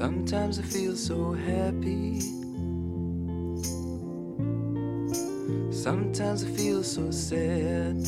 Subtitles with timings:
[0.00, 2.20] Sometimes I feel so happy.
[5.70, 8.00] Sometimes I feel so sad.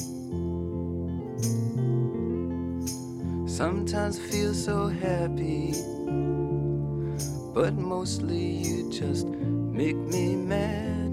[3.46, 5.74] Sometimes I feel so happy.
[7.52, 11.12] But mostly you just make me mad.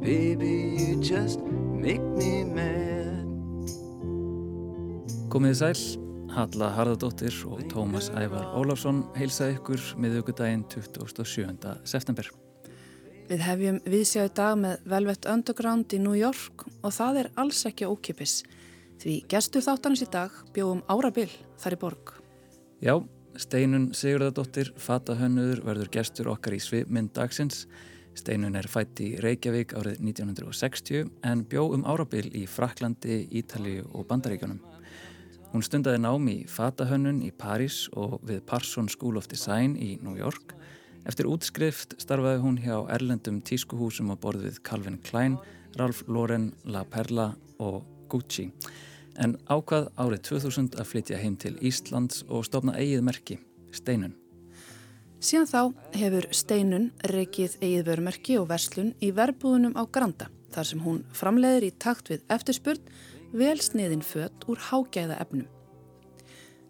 [0.00, 1.38] Baby, you just
[1.86, 3.28] make me mad.
[5.28, 6.07] Komiði sæl,
[6.38, 11.72] Halla Harðardóttir og Tómas Ævar Óláfsson heilsa ykkur miðugudaginn 27.
[11.82, 12.28] september.
[13.26, 17.90] Við hefjum viðsjáðu dag með Velvet Underground í New York og það er alls ekki
[17.90, 18.36] ókipis.
[19.02, 21.26] Því gestur þáttanins í dag bjóðum árabil
[21.58, 22.14] þar í borg.
[22.86, 22.94] Já,
[23.34, 27.64] Steinun Sigurðardóttir, fatahönnuður, verður gestur okkar í svipmynd dagsins.
[28.14, 34.06] Steinun er fætt í Reykjavík árið 1960 en bjó um árabil í Fraklandi, Ítalíu og
[34.06, 34.62] Bandaríkjónum.
[35.48, 40.12] Hún stundaði nám í fatahönnun í París og við Parson School of Design í New
[40.18, 40.52] York.
[41.08, 45.38] Eftir útskrift starfaði hún hjá erlendum tískuhúsum á borð við Calvin Klein,
[45.80, 47.30] Ralph Lauren, La Perla
[47.64, 47.80] og
[48.12, 48.50] Gucci.
[49.16, 53.40] En ákvað árið 2000 að flytja heim til Íslands og stofna eigið merki,
[53.72, 54.18] Steinun.
[55.18, 55.62] Síðan þá
[55.96, 61.72] hefur Steinun reikið eigið vörumerki og verslun í verbúðunum á Granda þar sem hún framleiðir
[61.72, 62.84] í takt við eftirspurn
[63.32, 65.48] vel sniðin fött úr hágæða efnum.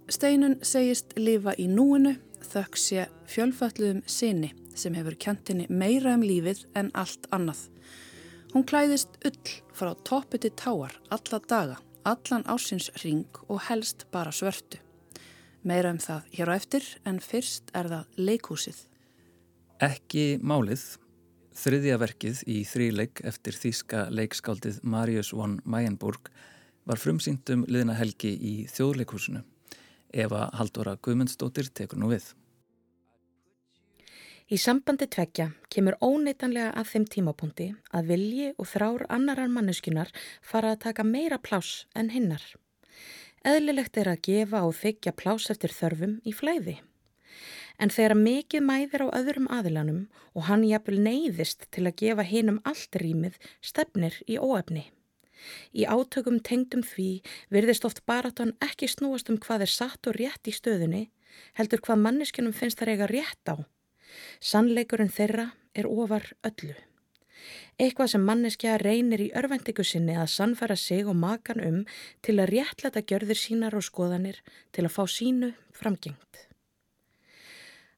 [0.08, 2.14] Steinun segist lifa í núinu
[2.48, 7.66] þökk sé fjölfalluðum sinni sem hefur kjantinni meira um lífið en allt annað.
[8.54, 11.76] Hún klæðist ull frá toppi til táar alla daga,
[12.08, 14.80] allan ásins ring og helst bara svörtu.
[15.62, 18.78] Meira um það hér á eftir en fyrst er það leikhúsið.
[19.84, 20.96] Ekki málið,
[21.58, 26.30] þriðja verkið í þríleik eftir þýska leikskáldið Marius von Mayenburg
[26.88, 29.42] var frumsýndum liðna helgi í þjóðleikhúsinu.
[30.14, 32.30] Eva Haldóra Guðmundsdóttir tekur nú við.
[34.48, 40.72] Í sambandi tveggja kemur óneitanlega að þeim tímapunkti að vilji og þrár annarar manneskunar fara
[40.72, 42.44] að taka meira plás en hinnar.
[43.44, 46.78] Eðlilegt er að gefa og þykja plás eftir þörfum í flæði.
[47.78, 50.00] En þegar mikið mæðir á öðrum aðilanum
[50.34, 54.88] og hann jafnvel neyðist til að gefa hinnum allt rýmið stefnir í óefni.
[55.70, 57.22] Í átökum tengdum því
[57.54, 61.04] virðist oft baratan ekki snúast um hvað er satt og rétt í stöðunni,
[61.54, 63.56] heldur hvað manneskunum finnst það eiga rétt á.
[64.42, 66.74] Sannleikurinn þeirra er ofar öllu.
[67.78, 71.78] Eitthvað sem manneskja reynir í örvendingu sinni að sannfæra sig og makan um
[72.26, 74.42] til að réttlæta gjörðir sínar og skoðanir
[74.74, 76.47] til að fá sínu framgengt.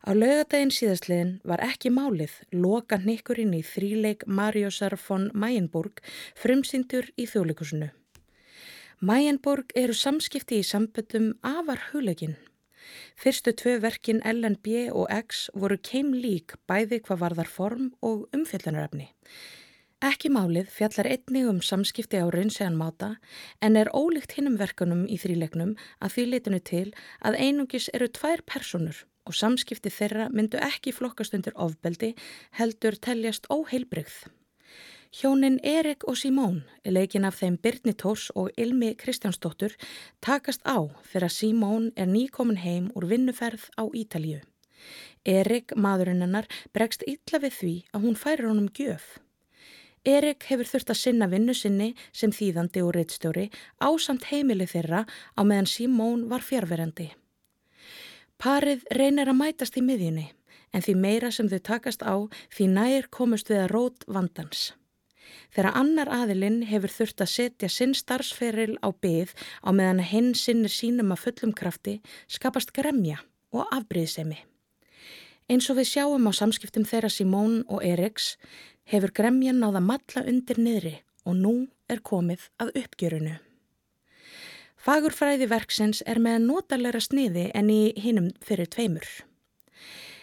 [0.01, 6.01] Á laugadaginn síðastliðin var ekki málið loka nikkurinn í þríleik Mariusar von Mayenburg
[6.41, 7.91] frumsýndur í þjóðleikusinu.
[9.05, 12.39] Mayenburg eru samskipti í samböldum afar hugleginn.
[13.21, 19.11] Fyrstu tvö verkin LNB og X voru keim lík bæði hvað varðar form og umfjallanarefni.
[20.01, 23.19] Ekki málið fjallar einnig um samskipti á raunsegan máta
[23.61, 26.87] en er ólíkt hinnum verkunum í þríleiknum að því litinu til
[27.21, 32.15] að einungis eru tvær personur og samskipti þeirra myndu ekki flokkast undir ofbeldi
[32.59, 34.29] heldur teljast óheilbrygð.
[35.11, 39.75] Hjónin Erik og Simón, leikin af þeim Birni Tórs og Ilmi Kristjánsdóttur,
[40.23, 44.39] takast á að Simón er nýkomin heim úr vinnuferð á Ítalju.
[45.27, 49.19] Erik, maðurinn hennar, bregst illa við því að hún færir honum gjöf.
[50.07, 53.51] Erik hefur þurft að sinna vinnu sinni sem þýðandi og reittstjóri
[53.83, 55.05] á samt heimili þeirra
[55.37, 57.11] á meðan Simón var fjárverandi.
[58.41, 60.31] Parið reynir að mætast í miðjunni
[60.73, 62.17] en því meira sem þau takast á
[62.57, 64.71] því nær komust við að rót vandans.
[65.53, 70.73] Þegar annar aðilinn hefur þurft að setja sinn starfsferil á byð á meðan hinn sinnir
[70.73, 71.99] sínum að fullum krafti
[72.33, 73.21] skapast gremja
[73.53, 74.41] og afbríðsemi.
[75.51, 78.39] Eins og við sjáum á samskiptum þeirra Simón og Eriks
[78.89, 80.97] hefur gremjan náða matla undir niðri
[81.29, 81.55] og nú
[81.93, 83.37] er komið að uppgjörunu.
[84.81, 89.05] Fagurfræði verksins er með notalega sniði en í hinnum fyrir tveimur.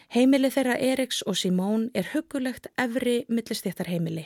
[0.10, 4.26] Heimili þeirra Eriks og Simón er hugulegt efri millistéttarheimili.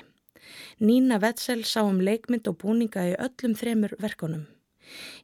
[0.80, 4.48] Nína Vetsel sá um leikmynd og búninga í öllum þremur verkunum.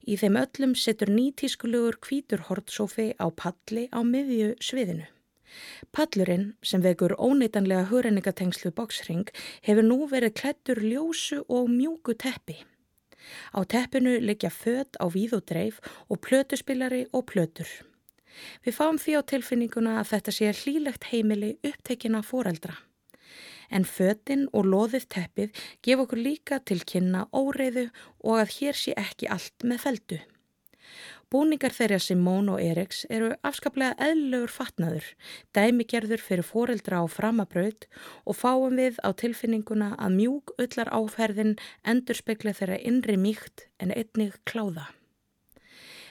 [0.04, 5.08] Í þeim öllum setur nýtískulugur kvítur hortsófi á palli á miðju sviðinu.
[5.96, 9.30] Pallurinn, sem vekur óneitanlega hurenningatengslu boksring,
[9.64, 12.66] hefur nú verið klættur ljósu og mjúku teppi.
[13.54, 15.80] Á teppinu liggja född á víð og dreif
[16.10, 17.70] og plötuspillari og plötur.
[18.64, 22.78] Við fáum því á tilfinninguna að þetta sé hlýlegt heimili upptekina foreldra
[23.70, 27.88] en fötinn og loðið teppið gef okkur líka til kynna óreiðu
[28.24, 30.20] og að hér sé ekki allt með feldu.
[31.28, 35.10] Búningar þeirra Simón og Eriks eru afskaplega eðlugur fatnaður,
[35.52, 37.84] dæmigerður fyrir foreldra á framabraut
[38.24, 43.92] og fáum við á tilfinninguna að mjúk öllar áferðin endur spekla þeirra innri mýkt en
[43.92, 44.88] einnig kláða.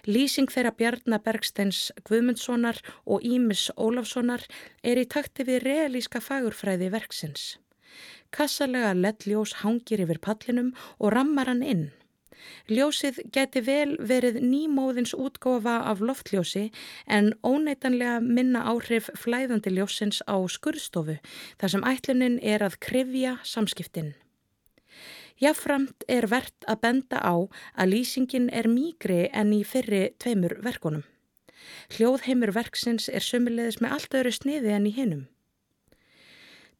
[0.05, 4.45] Lýsing þeirra Bjarnar Bergsteins Guðmundssonar og Ímis Ólafssonar
[4.85, 7.55] er í takti við realíska fagurfræði verksins.
[8.37, 11.89] Kassalega lettljós hangir yfir pallinum og rammar hann inn.
[12.71, 16.69] Ljósið geti vel verið nýmóðins útgófa af loftljósi
[17.07, 21.19] en óneitanlega minna áhrif flæðandi ljósins á skurðstofu
[21.61, 24.15] þar sem ætlunin er að krifja samskiptin.
[25.37, 27.37] Jáframt er verðt að benda á
[27.77, 31.05] að lýsingin er mýgri en í fyrri tveimur verkunum.
[31.93, 35.27] Hljóðheimur verksins er sömulegðis með allt öðru sniði en í hinnum.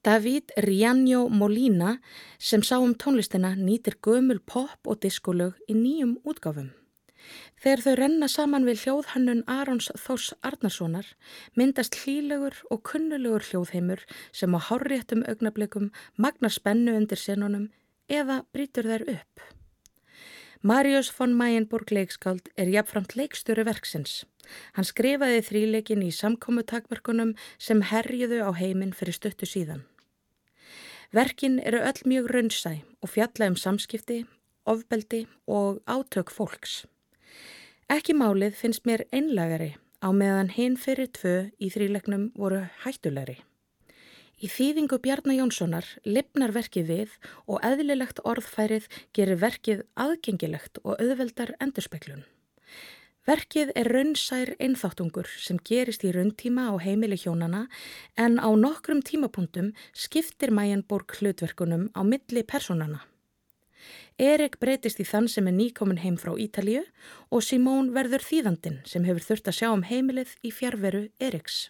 [0.07, 1.97] David Rianjo Molina
[2.39, 6.69] sem sá um tónlistina nýtir gömul pop og diskolög í nýjum útgáfum.
[7.59, 11.09] Þegar þau renna saman við hljóðhannun Arons Þós Arnarssonar
[11.59, 17.67] myndast hlílegur og kunnulegur hljóðheimur sem á hárréttum augnablikum magnar spennu undir senunum
[18.07, 19.43] eða brítur þær upp.
[20.63, 24.23] Marius von Mayenburg leikskáld er jafnframt leikstöru verksins.
[24.79, 29.83] Hann skrifaði þríleikin í samkómutakverkunum sem herjuðu á heiminn fyrir stuttu síðan.
[31.15, 32.73] Verkin eru öll mjög raunsæ
[33.03, 34.25] og fjalla um samskipti,
[34.67, 36.85] ofbeldi og átök fólks.
[37.89, 43.39] Ekki málið finnst mér einlagari á meðan hinn fyrir tvö í þríleiknum voru hættulegri.
[44.37, 47.13] Í þýðingu Bjarnar Jónssonar lipnar verkið við
[47.47, 52.27] og eðlilegt orðfærið gerir verkið aðgengilegt og auðveldar endurspeiklun.
[53.27, 57.65] Verkið er raunsær einþáttungur sem gerist í rauntíma á heimili hjónana
[58.15, 63.03] en á nokkrum tímapunktum skiptir Mæjanborg hlutverkunum á milli personana.
[64.17, 66.85] Erik breytist í þann sem er nýkomin heim frá Ítalju
[67.35, 71.67] og Simón verður þýðandin sem hefur þurft að sjá um heimilið í fjárveru Eriks.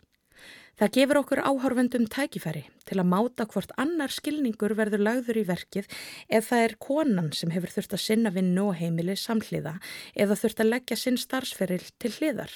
[0.76, 5.86] Það gefur okkur áhorfendum tækifæri til að máta hvort annar skilningur verður lagður í verkið
[6.28, 9.78] ef það er konan sem hefur þurft að sinna vinnu og heimili samhliða
[10.12, 12.52] eða þurft að leggja sinn starfsferil til hliðar.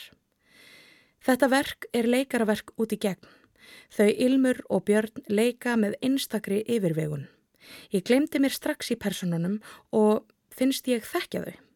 [1.24, 3.24] Þetta verk er leikaraverk út í gegn.
[3.88, 7.24] Þau Ilmur og Björn leika með einstakri yfirvegun.
[7.88, 9.62] Ég glemdi mér strax í personunum
[9.96, 11.69] og finnst ég þekkja þau.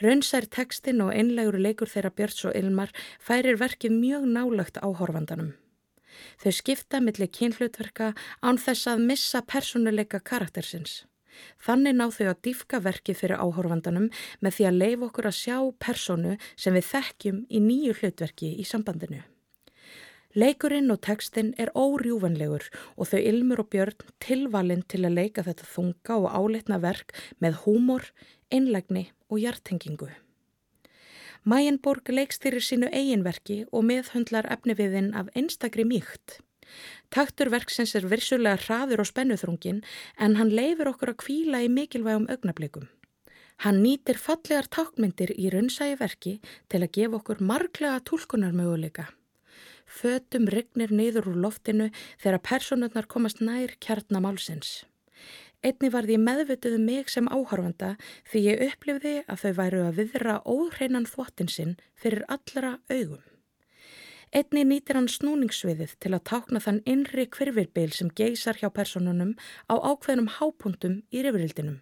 [0.00, 5.50] Raunsær tekstin og einlegur leikur þeirra Björns og Ilmar færir verkið mjög nálagt áhorfandanum.
[6.40, 11.04] Þau skipta millir kynhlutverka án þess að missa personuleika karaktersins.
[11.60, 14.08] Þannig ná þau að dýfka verkið fyrir áhorfandanum
[14.40, 18.66] með því að leif okkur að sjá personu sem við þekkjum í nýju hlutverki í
[18.72, 19.20] sambandinu.
[20.32, 25.72] Leikurinn og tekstin er órjúvanlegur og þau Ilmur og Björn tilvalinn til að leika þetta
[25.76, 28.12] þunga og áleitna verk með húmor,
[28.48, 30.10] einlegni og hjartengingu.
[31.48, 36.40] Mæjenborg leikstýrir sínu eiginverki og meðhundlar efniviðinn af einstakri mýkt.
[37.10, 39.80] Taktur verksins er virsulega hraður og spennuþrungin
[40.20, 42.90] en hann leifir okkur að kvíla í mikilvægum augnablikum.
[43.64, 46.36] Hann nýtir fallegar tákmyndir í raunsægi verki
[46.72, 49.08] til að gefa okkur marglega tólkunarmöguleika.
[49.84, 51.90] Fötum regnir niður úr loftinu
[52.22, 54.84] þegar personurnar komast nær kjarnamálsins.
[55.60, 57.90] Einni var því meðvituð um mig sem áhorfanda
[58.30, 63.20] því ég upplifði að þau væru að viðra óhreinan þvottin sinn fyrir allra augum.
[64.30, 69.34] Einni nýtir hann snúningsviðið til að tákna þann innri kvirvirbil sem geysar hjá personunum
[69.68, 71.80] á ákveðnum hápuntum í rifrildinum.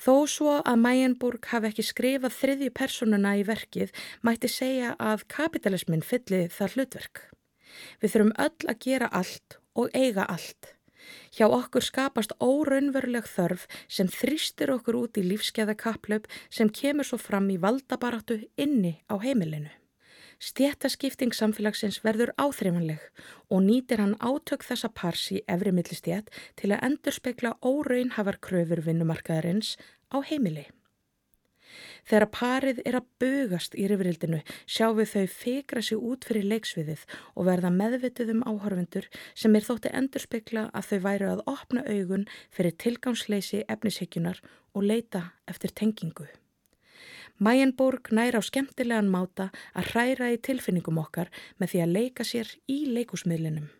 [0.00, 3.90] Þó svo að Mæjenburg hafi ekki skrifað þriðju personuna í verkið
[4.24, 7.24] mætti segja að kapitalismin fylli það hlutverk.
[8.00, 10.76] Við þurfum öll að gera allt og eiga allt.
[11.30, 17.20] Hjá okkur skapast óraunveruleg þörf sem þrýstir okkur út í lífskeiða kapplaup sem kemur svo
[17.22, 19.70] fram í valdabaratu inni á heimilinu.
[20.40, 23.02] Stjættaskipting samfélagsins verður áþreifanleg
[23.52, 28.80] og nýtir hann átök þessa pars í efri millistjætt til að endur spekla óraunhafar kröfur
[28.86, 29.76] vinnumarkaðarins
[30.10, 30.64] á heimili.
[32.08, 37.06] Þegar parið er að bugast í rifrildinu sjáum við þau fikra sig út fyrir leiksviðið
[37.34, 42.28] og verða meðvitið um áhörfundur sem er þótti endurspegla að þau væru að opna augun
[42.50, 44.42] fyrir tilgangsleysi efnishygjunar
[44.74, 46.28] og leita eftir tengingu.
[47.40, 52.50] Mæjenborg næra á skemmtilegan máta að hræra í tilfinningum okkar með því að leika sér
[52.68, 53.70] í leikusmiðlinum.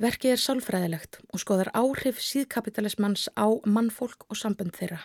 [0.00, 5.02] Verkið er sálfræðilegt og skoðar áhrif síðkapitalismans á mannfólk og sambönd þeirra.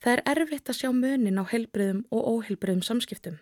[0.00, 3.34] Það er erfitt að sjá munin á heilbriðum og óheilbriðum samskiptum.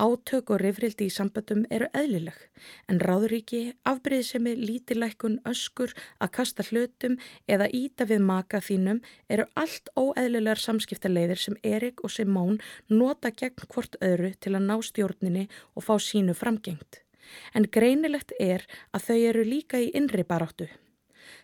[0.00, 2.36] Átök og rifrildi í sambandum eru eðlileg,
[2.88, 5.92] en ráðuríki, afbreyðsemi, lítilækun, öskur,
[6.22, 7.18] að kasta hlutum
[7.50, 13.66] eða íta við maka þínum eru allt óeðlilegar samskiptaleiðir sem Erik og Simón nota gegn
[13.66, 17.02] hvort öðru til að ná stjórninni og fá sínu framgengt.
[17.54, 20.70] En greinilegt er að þau eru líka í innri baráttu.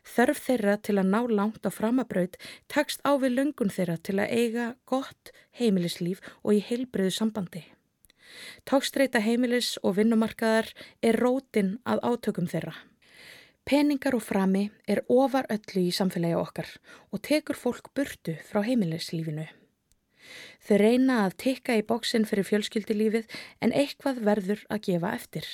[0.07, 2.37] Þörf þeirra til að ná langt á framabraut
[2.73, 7.65] takst á við löngun þeirra til að eiga gott heimilislíf og í heilbriðu sambandi.
[8.69, 12.75] Tókstreita heimilis og vinnumarkaðar er rótin að átökum þeirra.
[13.67, 16.69] Peningar og frami er ofar öllu í samfélagi okkar
[17.11, 19.49] og tekur fólk burtu frá heimilislífinu.
[20.67, 23.27] Þau reyna að tikka í bóksinn fyrir fjölskyldilífið
[23.63, 25.49] en eitthvað verður að gefa eftir.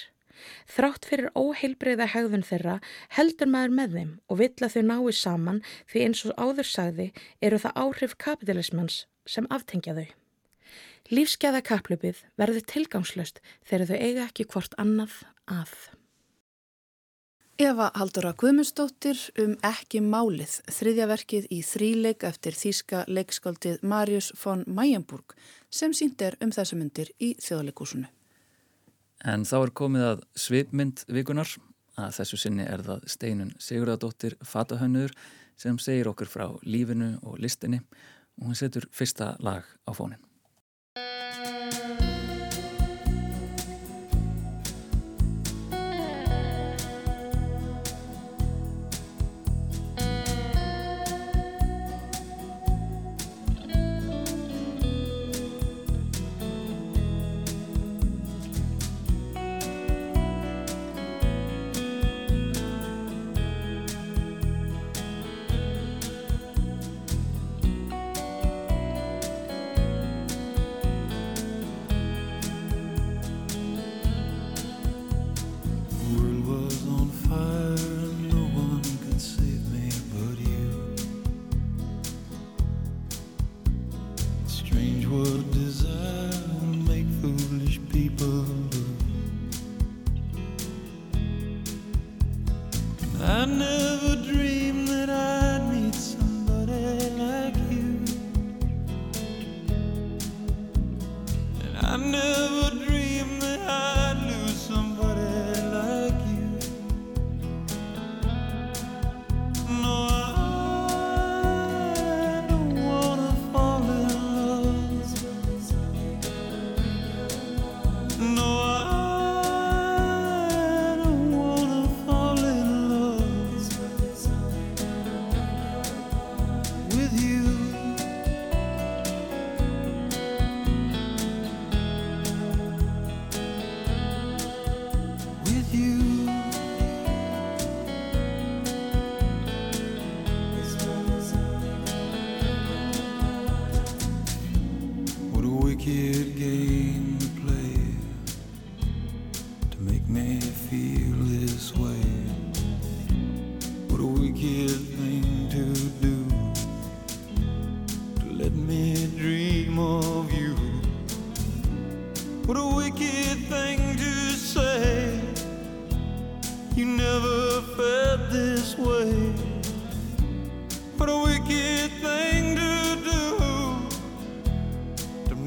[0.71, 2.79] Þrátt fyrir óheilbreyða hegðun þeirra
[3.17, 7.09] heldur maður með þeim og vill að þau nái saman því eins og áður sagði
[7.41, 10.09] eru það áhrif kapitalismans sem aftengja þau.
[11.13, 15.19] Lífskeða kaplöpið verður tilgangslöst þegar þau eiga ekki hvort annað
[15.51, 15.75] að.
[17.61, 25.37] Eva Haldura Guðmundsdóttir um ekki málið, þriðjaverkið í þríleik eftir þýska leikskaldið Marius von Mayenburg
[25.71, 28.09] sem sínd er um þessu myndir í þjóðleikúsunu.
[29.25, 31.51] En þá er komið að svipmynd vikunar,
[32.01, 35.13] að þessu sinni er það steinun Sigurðardóttir Fatahönnur
[35.61, 37.83] sem segir okkur frá lífinu og listinni
[38.41, 40.32] og hún setur fyrsta lag á fónin.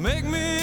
[0.06, 0.55] make me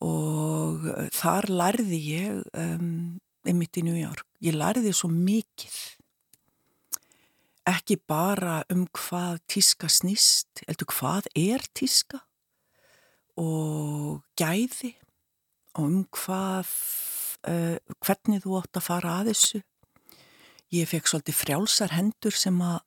[0.00, 5.76] og þar lærði ég um, einmitt í New York, ég lærði svo mikið.
[7.66, 12.20] Ekki bara um hvað tíska snýst, heldur hvað er tíska
[13.36, 14.94] og gæði
[15.80, 16.70] um hvað,
[17.50, 19.62] uh, hvernig þú átt að fara að þessu.
[20.74, 22.80] Ég fekk svolítið frjálsar hendur sem að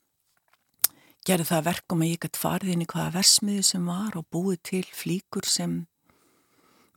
[1.27, 4.61] gera það verkum að ég gæti farið inn í hvaða versmiði sem var og búið
[4.69, 5.77] til flíkur sem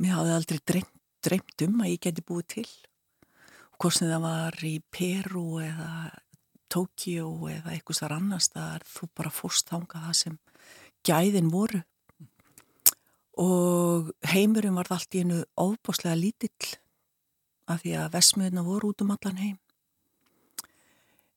[0.00, 2.68] mér hafði aldrei dreymt, dreymt um að ég geti búið til.
[3.80, 5.90] Hvort sem það var í Peru eða
[6.70, 10.36] Tókíó eða eitthvað þar annars þar þú bara fórst þánga það sem
[11.06, 11.80] gæðin voru
[13.38, 16.70] og heimurinn var allt í einu ofbáslega lítill
[17.70, 19.58] af því að vesmiðuna voru út um allan heim.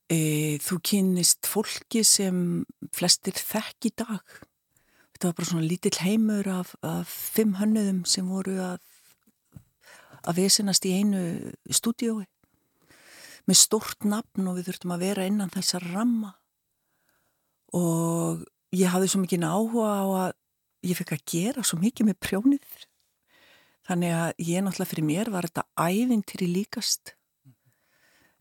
[0.10, 4.40] E, þú kynist fólki sem flestir þekk í dag.
[5.14, 8.82] Þetta var bara svona lítill heimur af, af fimm hönnuðum sem voru að,
[10.26, 12.26] að vesenast í einu stúdiói
[13.50, 16.32] með stort nafn og við þurftum að vera innan þessar ramma
[17.76, 18.44] og
[18.76, 20.36] ég hafði svo mikið áhuga á að
[20.84, 22.74] ég fekk að gera svo mikið með prjónið.
[23.88, 27.16] Þannig að ég náttúrulega fyrir mér var þetta ævintýri líkast.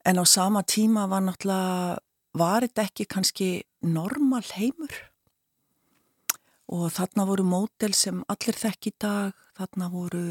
[0.07, 1.99] En á sama tíma var náttúrulega
[2.39, 3.49] var þetta ekki kannski
[3.87, 4.95] normal heimur?
[6.73, 9.35] Og þarna voru mótel sem allir þekk í dag.
[9.59, 10.25] Þarna voru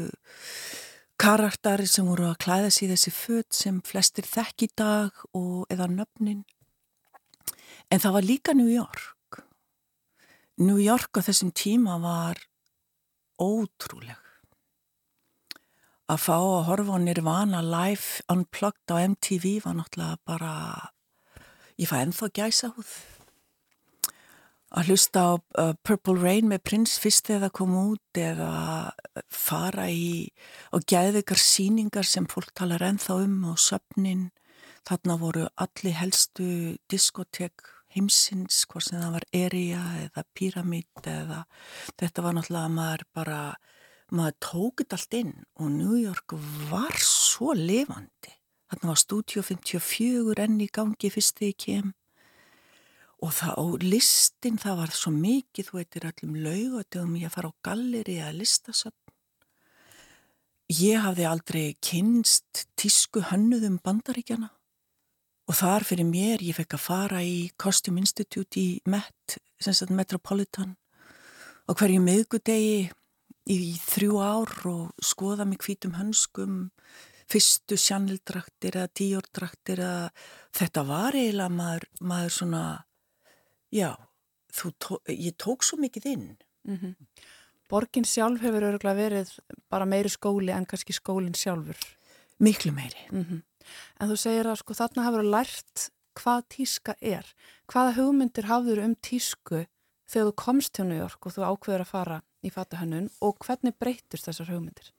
[1.22, 5.86] karaktari sem voru að klæða sér þessi född sem flestir þekk í dag og eða
[5.92, 6.42] nöfnin.
[7.92, 9.12] En það var líka New York
[10.60, 12.36] New York á þessum tíma var
[13.40, 14.18] ótrúleg.
[16.12, 20.52] Að fá að horfa á Nirvana live unplugged á MTV var náttúrulega bara,
[21.80, 22.92] ég fæ ennþá gæsa húð.
[24.72, 28.52] Að hlusta á uh, Purple Rain með Prince fyrst þegar það kom út eða
[29.32, 30.28] fara í
[30.72, 34.30] og gæðveikar síningar sem fólk talar ennþá um og söpnin.
[34.88, 41.42] Þarna voru allir helstu diskotek heimsins, hvort sem það var Eria eða Pyramid eða
[42.00, 43.40] þetta var náttúrulega að maður bara
[44.12, 46.36] maður tókit allt inn og New York
[46.70, 48.36] var svo levandi
[48.72, 51.90] þarna var Studio 54 enn í gangi fyrst þegar ég kem.
[53.22, 57.60] Og það á listin það var svo mikið, þú veitir allum laugatöfum ég fara á
[57.68, 58.98] galleri eða listasöfn.
[60.72, 64.48] Ég hafði aldrei kynst tísku hönnuðum bandaríkjana
[65.50, 69.38] Og þar fyrir mér, ég fekk að fara í Costume Institute í Met,
[69.90, 70.76] Metropolitan
[71.70, 72.90] og hverju miðgudegi
[73.50, 76.70] í þrjú ár og skoða mig hvítum hönskum,
[77.30, 80.08] fyrstu sjannildraktir eða tíordraktir eða
[80.54, 82.64] þetta var eiginlega maður, maður svona,
[83.72, 83.90] já,
[84.78, 86.28] tó, ég tók svo mikið inn.
[86.68, 86.94] Mm -hmm.
[87.70, 89.38] Borgin sjálf hefur örgulega verið
[89.70, 91.78] bara meiri skóli en kannski skólinn sjálfur?
[92.38, 93.08] Miklu meiri.
[93.10, 93.42] Mm -hmm.
[94.00, 97.28] En þú segir að sko þarna hafur lært hvað tíska er.
[97.70, 99.64] Hvaða hugmyndir hafður um tísku
[100.12, 103.76] þegar þú komst til New York og þú ákveður að fara í fatahönnun og hvernig
[103.80, 104.90] breytist þessar hugmyndir?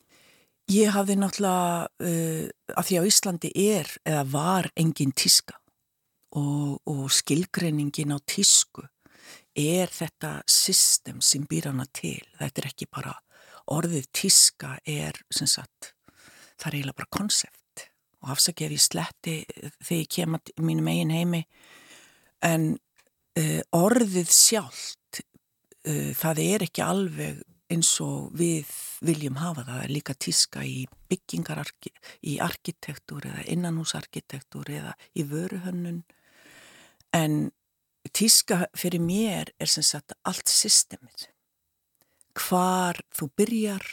[0.71, 2.45] Ég hafði náttúrulega, uh,
[2.79, 5.57] að því á Íslandi er eða var engin tíska
[6.39, 8.87] og, og skilgreiningin á tísku
[9.59, 12.23] er þetta system sem býr hana til.
[12.39, 13.13] Þetta er ekki bara
[13.69, 15.93] orðið tíska er sem sagt,
[16.57, 17.62] það er eiginlega bara konsept
[18.23, 19.35] og afsakið ef ég sletti
[19.83, 21.41] þegar ég kem að mínum eigin heimi.
[22.43, 22.69] En
[23.39, 27.41] uh, orðið sjálft uh, það er ekki alveg
[27.73, 28.69] eins og við
[29.03, 31.63] viljum hafa það, líka tíska í byggingar,
[32.21, 36.03] í arkitektúr eða innanhúsarkitektúr eða í vöruhönnun.
[37.15, 37.51] En
[38.11, 41.27] tíska fyrir mér er sem sagt allt systemið.
[42.33, 43.85] Hvar þú byrjar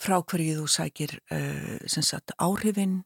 [0.00, 3.02] frá hverju þú sækir uh, sagt áhrifin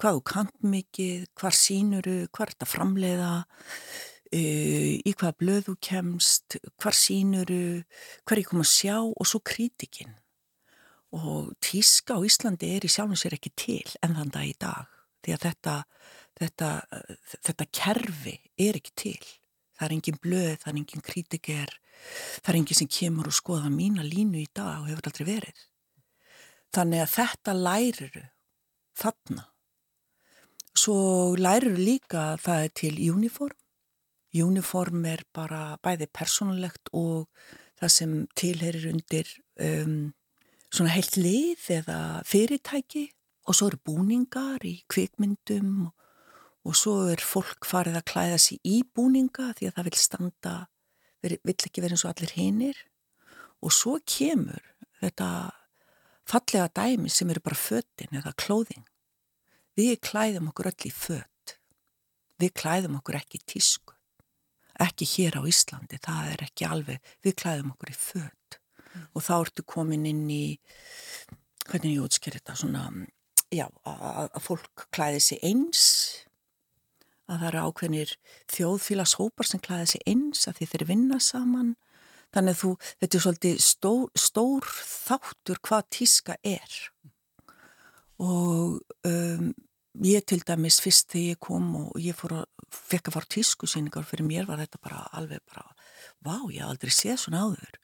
[0.00, 6.56] hvað þú kant mikið, hvar sínuru hvar þetta framleiða uh, í hvaða blöð þú kemst,
[6.80, 7.82] hvar sínuru,
[8.24, 10.16] hver ég kom að sjá og svo krítikinn.
[11.16, 14.86] Og tíska á Íslandi er í sjálfum sér ekki til en þann dag í dag
[15.20, 15.76] því að þetta,
[16.38, 16.70] þetta,
[17.48, 19.20] þetta kerfi er ekki til.
[19.76, 21.74] Það er engin blöð, það er engin krítiker,
[22.40, 25.64] það er engin sem kemur og skoða mína línu í dag og hefur aldrei verið.
[26.70, 28.26] Þannig að þetta læriru
[29.00, 29.49] þarna.
[30.76, 33.56] Svo læriru líka að það er til uniform.
[34.30, 37.26] Uniform er bara bæði personlegt og
[37.80, 40.12] það sem tilherir undir um,
[40.70, 43.08] svona heilt lið eða fyrirtæki.
[43.48, 45.94] Og svo eru búningar í kvikmyndum og,
[46.68, 50.54] og svo er fólk farið að klæða sér í búninga því að það vil standa,
[51.24, 52.84] veri, vill ekki vera eins og allir hinnir
[53.60, 54.62] og svo kemur
[55.00, 55.28] þetta
[56.30, 58.84] fallega dæmi sem eru bara föttin eða klóðing.
[59.80, 61.54] Við klæðum okkur öll í fött,
[62.40, 63.94] við klæðum okkur ekki tísku.
[64.80, 69.06] Ekki hér á Íslandi, það er ekki alveg, við klæðum okkur í född mm.
[69.14, 70.44] og þá ertu komin inn í,
[71.68, 72.82] hvernig ég útsker þetta, svona,
[73.52, 75.86] já, að, fólk klæði sig eins,
[77.30, 78.14] að það eru ákveðnir
[78.56, 81.72] þjóðfélagshópar sem klæði sig eins, að því þeir vinna saman,
[82.34, 86.78] þannig að þú, þetta er svolítið stór, stór þáttur hvað tíska er.
[88.20, 89.52] Og um,
[90.06, 94.06] ég til dæmis fyrst þegar ég kom og ég fór að fekk að fara tískusýningar
[94.06, 95.66] fyrir mér var þetta bara alveg bara
[96.22, 97.78] vá, ég haf aldrei séð svona áður.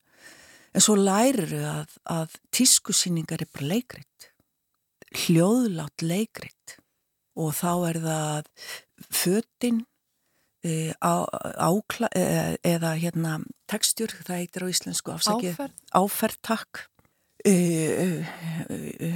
[0.77, 4.33] En svo lærir þau að, að tískusýningar er bara leikritt
[5.15, 6.77] hljóðlátt leikritt
[7.37, 8.49] og þá er það
[9.13, 9.83] föttin
[10.65, 12.25] e, ákla, e,
[12.67, 13.39] eða hérna
[13.71, 16.85] tekstjur, það heitir á íslensku afsakið, áferð, áferð takk.
[17.47, 18.07] E, e,
[18.73, 19.11] e,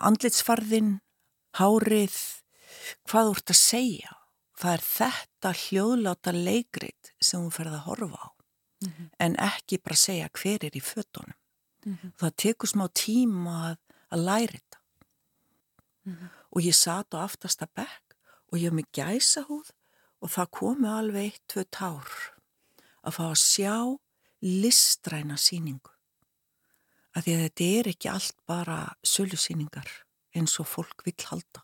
[0.00, 0.96] andlitsfarðin
[1.58, 2.16] hárið
[3.08, 4.18] hvað þú ert að segja
[4.62, 8.28] það er þetta hljóðláta leikrit sem hún ferði að horfa á
[8.82, 9.08] mm -hmm.
[9.18, 11.38] en ekki bara segja hver er í fötunum.
[11.84, 12.12] Mm -hmm.
[12.18, 13.76] Það tekur smá tíma að,
[14.10, 14.78] að læra þetta.
[16.04, 16.28] Mm -hmm.
[16.50, 18.16] Og ég satt á aftasta bekk
[18.48, 19.70] og ég hef mig gæsa húð
[20.20, 22.08] og það komi alveg eitt, tvö tár
[23.02, 23.98] að fá að sjá
[24.40, 25.90] listræna síningu.
[27.14, 29.88] Að því að þetta er ekki allt bara sölusíningar
[30.36, 31.62] eins og fólk vil halda.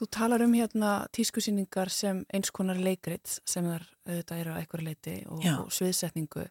[0.00, 4.86] Þú talar um hérna tískusýningar sem eins konar leikrit sem þar auðvitað eru á einhverju
[4.86, 6.46] leiti og, og sviðsetningu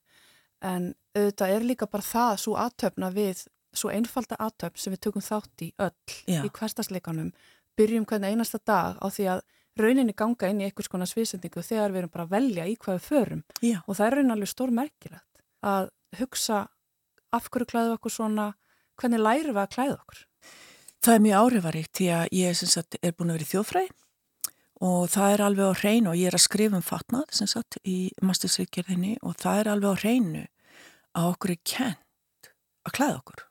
[0.70, 5.26] en auðvitað er líka bara það svo aðtöfna við, svo einfalda aðtöfn sem við tökum
[5.26, 6.44] þátt í öll Já.
[6.46, 7.32] í hverstasleikanum,
[7.80, 9.44] byrjum hvernig einasta dag á því að
[9.80, 13.00] rauninni ganga inn í einhvers konar sviðsetningu þegar við erum bara að velja í hvað
[13.00, 13.78] við förum Já.
[13.86, 16.64] og það er rauninni alveg stór merkilegt að hugsa
[17.34, 18.50] af hverju klæðu okkur svona,
[19.00, 20.26] hvernig læru við að klæða okkur?
[21.00, 23.92] Það er mjög áhrifaríkt því að ég sagt, er búin að vera í þjóðfræði
[24.90, 28.00] og það er alveg á hreinu og ég er að skrifa um fatnað sagt í
[28.24, 30.42] mastersvíkjörðinni og það er alveg á hreinu
[31.20, 32.50] að okkur er kent
[32.88, 33.46] að klæða okkur.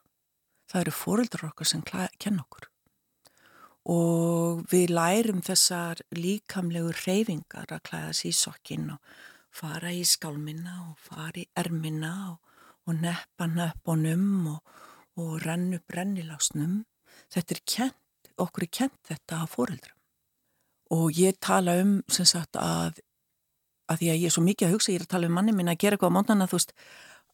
[0.69, 2.69] Það eru fóröldrar okkar sem kenn okkur
[3.89, 9.17] og við lærum þessar líkamlegu reyfingar að klæða sér í sokkinn og
[9.49, 12.37] fara í skálminna og fara í erminna og,
[12.85, 14.77] og neppa neppunum og,
[15.17, 16.83] og renn upp rennilásnum
[17.35, 19.95] þetta er kent, okkur er kent þetta að fóreldra
[20.95, 23.03] og ég tala um sem sagt að
[23.89, 25.53] að því að ég er svo mikið að hugsa, ég er að tala um manni
[25.57, 26.75] minna að gera eitthvað á mótnana þú veist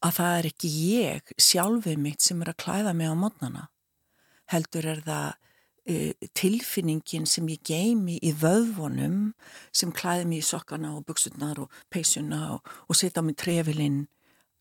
[0.04, 3.64] að það er ekki ég sjálfið mitt sem er að klæða mig á mótnana.
[4.52, 9.20] Heldur er það uh, tilfinningin sem ég geimi í vöðvonum
[9.72, 14.04] sem klæði mig í sokkana og buksunar og peysuna og, og setja á mig trefilinn.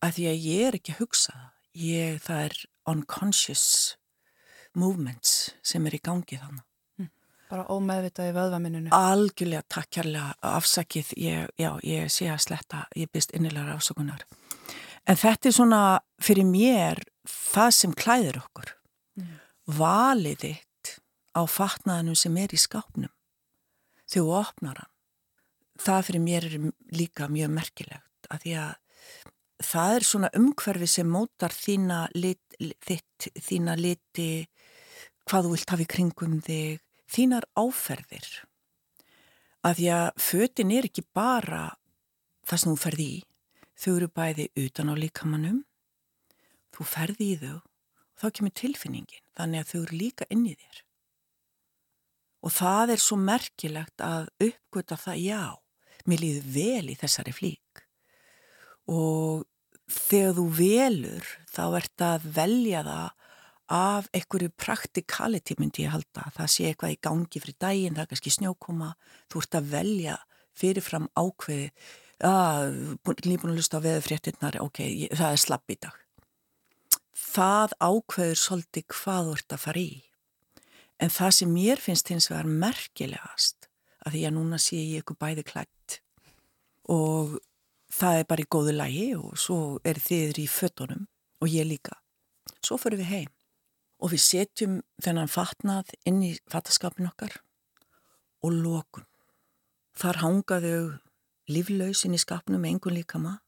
[0.04, 1.36] Að því að ég er ekki að hugsa
[1.78, 2.58] ég, það er
[2.90, 3.66] unconscious
[4.78, 6.64] movements sem er í gangi þannig.
[7.00, 7.10] Mm.
[7.50, 8.92] Bara ómeðvitaði vöðvaminnunu?
[8.94, 14.24] Algjörlega, takk kærlega, afsakið, ég, já, ég sé að sletta, ég byrst innilegar afsakunar.
[15.04, 15.82] En þetta er svona
[16.22, 18.74] fyrir mér það sem klæðir okkur.
[19.14, 19.36] Mm.
[19.70, 20.94] valið þitt
[21.38, 23.12] á fatnaðanum sem er í skápnum
[24.10, 24.90] þegar þú opnar hann.
[25.84, 28.74] Það fyrir mér er líka mjög merkilegt að því að
[29.64, 34.46] það er svona umhverfi sem mótar þína, lit, þitt, þína liti,
[35.28, 38.28] hvað þú vilt hafa í kringum þig, þínar áferðir.
[39.64, 41.66] Að því að fötin er ekki bara
[42.44, 43.20] það sem þú ferði í,
[43.80, 45.62] þau eru bæði utan á líkamannum,
[46.74, 50.54] þú ferði í þau og þá kemur tilfinningin, þannig að þau eru líka inn í
[50.54, 50.82] þér.
[52.44, 55.44] Og það er svo merkilegt að uppgöta það, já,
[56.04, 57.84] mér líður vel í þessari flík.
[58.92, 59.46] Og
[59.88, 63.23] þegar þú velur, þá ert að velja það
[63.72, 66.28] af einhverju praktikaliti myndi ég halda.
[66.36, 68.94] Það sé eitthvað í gangi fyrir daginn, það er kannski snjókoma,
[69.32, 70.16] þú ert að velja
[70.54, 71.68] fyrirfram ákveði,
[72.24, 72.74] að
[73.26, 74.80] lífbúin að lusta á veðufréttinnar, ok,
[75.16, 75.96] það er slapp í dag.
[77.34, 79.94] Það ákveður svolítið hvað þú ert að fara í.
[81.02, 83.68] En það sem mér finnst hins vegar merkilegast
[84.04, 85.98] að því að núna sé ég ykkur bæði klætt
[86.92, 87.38] og
[87.94, 91.06] það er bara í góðu lægi og svo er þið í fötunum
[91.42, 91.96] og ég líka.
[92.62, 93.32] Svo fyrir við heim
[94.04, 97.38] og við setjum þennan fatnað inn í fattaskapin okkar
[98.44, 99.06] og lókun.
[99.96, 100.76] Þar hangaðu
[101.48, 103.40] líflaus inn í skapnum með einhvern líka maður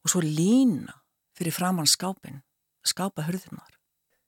[0.00, 0.96] og svo lína
[1.36, 2.40] fyrir framann skápin,
[2.82, 3.76] skápa hörðunar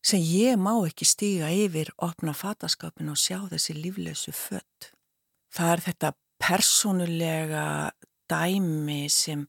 [0.03, 4.91] sem ég má ekki stíga yfir opna fataskapin og sjá þessi líflösu fött.
[5.53, 6.11] Það er þetta
[6.43, 7.67] personulega
[8.33, 9.47] dæmi sem,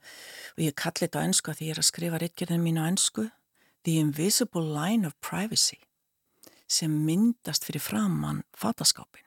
[0.53, 3.29] og ég kalli þetta á ennsku því ég er að skrifa rittgerðin mín á ennsku,
[3.83, 5.79] The Invisible Line of Privacy,
[6.73, 9.25] sem myndast fyrir framann fataskapin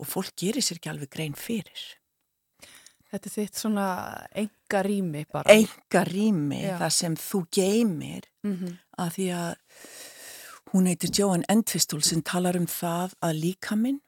[0.00, 1.84] og fólk gerir sér ekki alveg grein fyrir.
[3.10, 3.86] Þetta er þitt svona
[4.34, 5.54] enga rými bara.
[5.54, 6.74] Enga rými, Já.
[6.80, 8.78] það sem þú geymir, mm -hmm.
[8.98, 9.54] að því að
[10.74, 14.00] Hún heitir Joan Entwistle sem talar um það að líkaminn,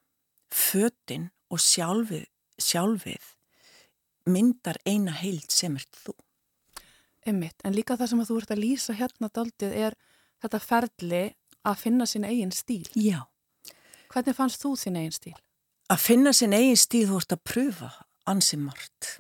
[0.51, 2.25] fötinn og sjálfið,
[2.59, 3.29] sjálfið
[4.27, 6.17] myndar eina heild sem ert þú.
[7.23, 9.97] Emmitt, en líka það sem að þú ert að lýsa hérna daldið er
[10.43, 11.23] þetta ferli
[11.67, 12.87] að finna sín eigin stíl.
[12.95, 13.27] Já.
[14.13, 15.37] Hvernig fannst þú sín eigin stíl?
[15.91, 17.93] Að finna sín eigin stíl þú ert að pröfa
[18.27, 19.17] ansimart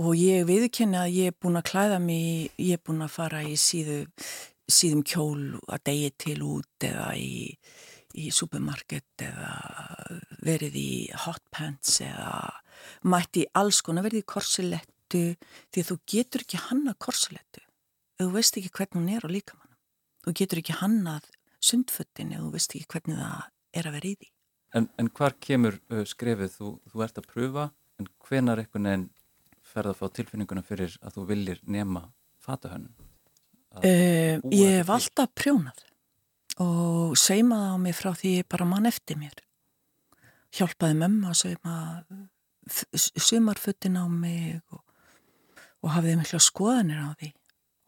[0.00, 3.42] og ég viðkenni að ég er búin að klæða mig, ég er búin að fara
[3.46, 4.04] í síðu
[4.70, 7.50] síðum kjól að degi til út eða í,
[8.14, 9.54] í supermarket eða
[10.46, 10.92] verið í
[11.26, 12.30] hotpants eða
[13.10, 15.24] mætti alls konar verið í korsilettu
[15.74, 17.64] því þú getur ekki hanna korsilettu
[18.20, 19.76] þú veist ekki hvernig hún er á líkamann
[20.24, 21.28] þú getur ekki hannað
[21.70, 23.48] sundföttin ef þú veist ekki hvernig það
[23.80, 24.30] er að vera í því
[24.70, 26.54] En, en hvar kemur uh, skrefið?
[26.54, 27.66] Þú, þú ert að pröfa
[28.00, 29.06] en hvenar einhvern veginn
[29.70, 32.04] ferða að fá tilfinninguna fyrir að þú viljir nema
[32.42, 32.92] fatahönnum?
[33.80, 35.84] Uh, ég hef alltaf prjónað
[36.62, 39.34] og saumaði á mig frá því ég bara mann eftir mér.
[40.54, 41.76] Hjálpaði mömmu að sauma
[42.90, 44.82] sumarfuttin á mig og,
[45.82, 47.30] og hafiði miklu skoðanir á því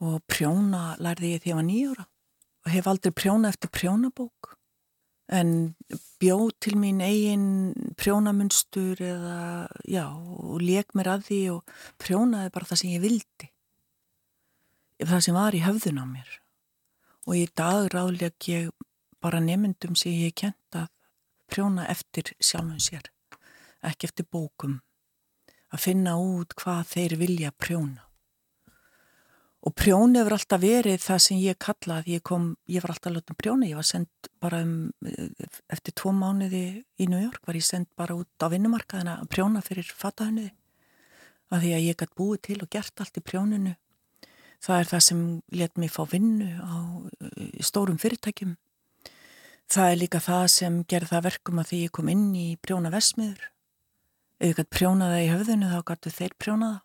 [0.02, 2.06] og prjóna lærði ég því að ég var nýjóra
[2.70, 4.52] hef aldrei prjónað eftir prjónabók.
[5.32, 5.74] En
[6.20, 7.46] bjóð til mín eigin
[7.96, 13.48] prjónamunstur eða já og leik mér að því og prjónaði bara það sem ég vildi.
[15.02, 16.30] Það sem var í höfðun á mér.
[17.26, 18.70] Og í dag ráðleg ég
[19.22, 20.90] bara nemyndum sem ég kent að
[21.50, 23.08] prjóna eftir sjálfum sér.
[23.82, 24.80] Ekki eftir bókum.
[25.72, 28.11] Að finna út hvað þeir vilja prjóna
[29.62, 33.34] og prjóni hefur alltaf verið það sem ég kallaði ég, kom, ég var alltaf látið
[33.34, 34.90] um prjóni ég var sendt bara um,
[35.70, 36.64] eftir tvo mánuði
[36.98, 40.50] í New York var ég sendt bara út á vinnumarkaðina að prjóna fyrir fatahönniði
[41.52, 43.76] að því að ég gætt búið til og gert allt í prjóninu
[44.62, 45.22] Það er það sem
[45.58, 46.74] let mér fá vinnu á
[47.66, 48.54] stórum fyrirtækjum.
[49.72, 52.92] Það er líka það sem gerði það verkum að því ég kom inn í prjóna
[52.94, 53.48] vesmiður.
[54.38, 56.78] Ef ég gæti prjónaða í höfðinu þá gætu þeir prjónaða.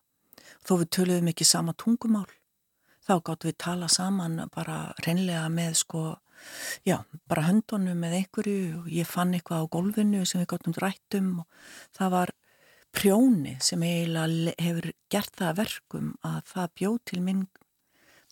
[0.65, 2.25] Þó við töluðum ekki sama tungumál.
[3.07, 6.01] Þá gætu við tala saman bara reynlega með sko,
[6.83, 6.97] já,
[7.29, 11.47] bara höndunum með einhverju og ég fann eitthvað á gólfinu sem við gætum rættum og
[11.95, 12.33] það var
[12.97, 17.47] prjóni sem eiginlega hefur gert það verkum að það bjóð til minn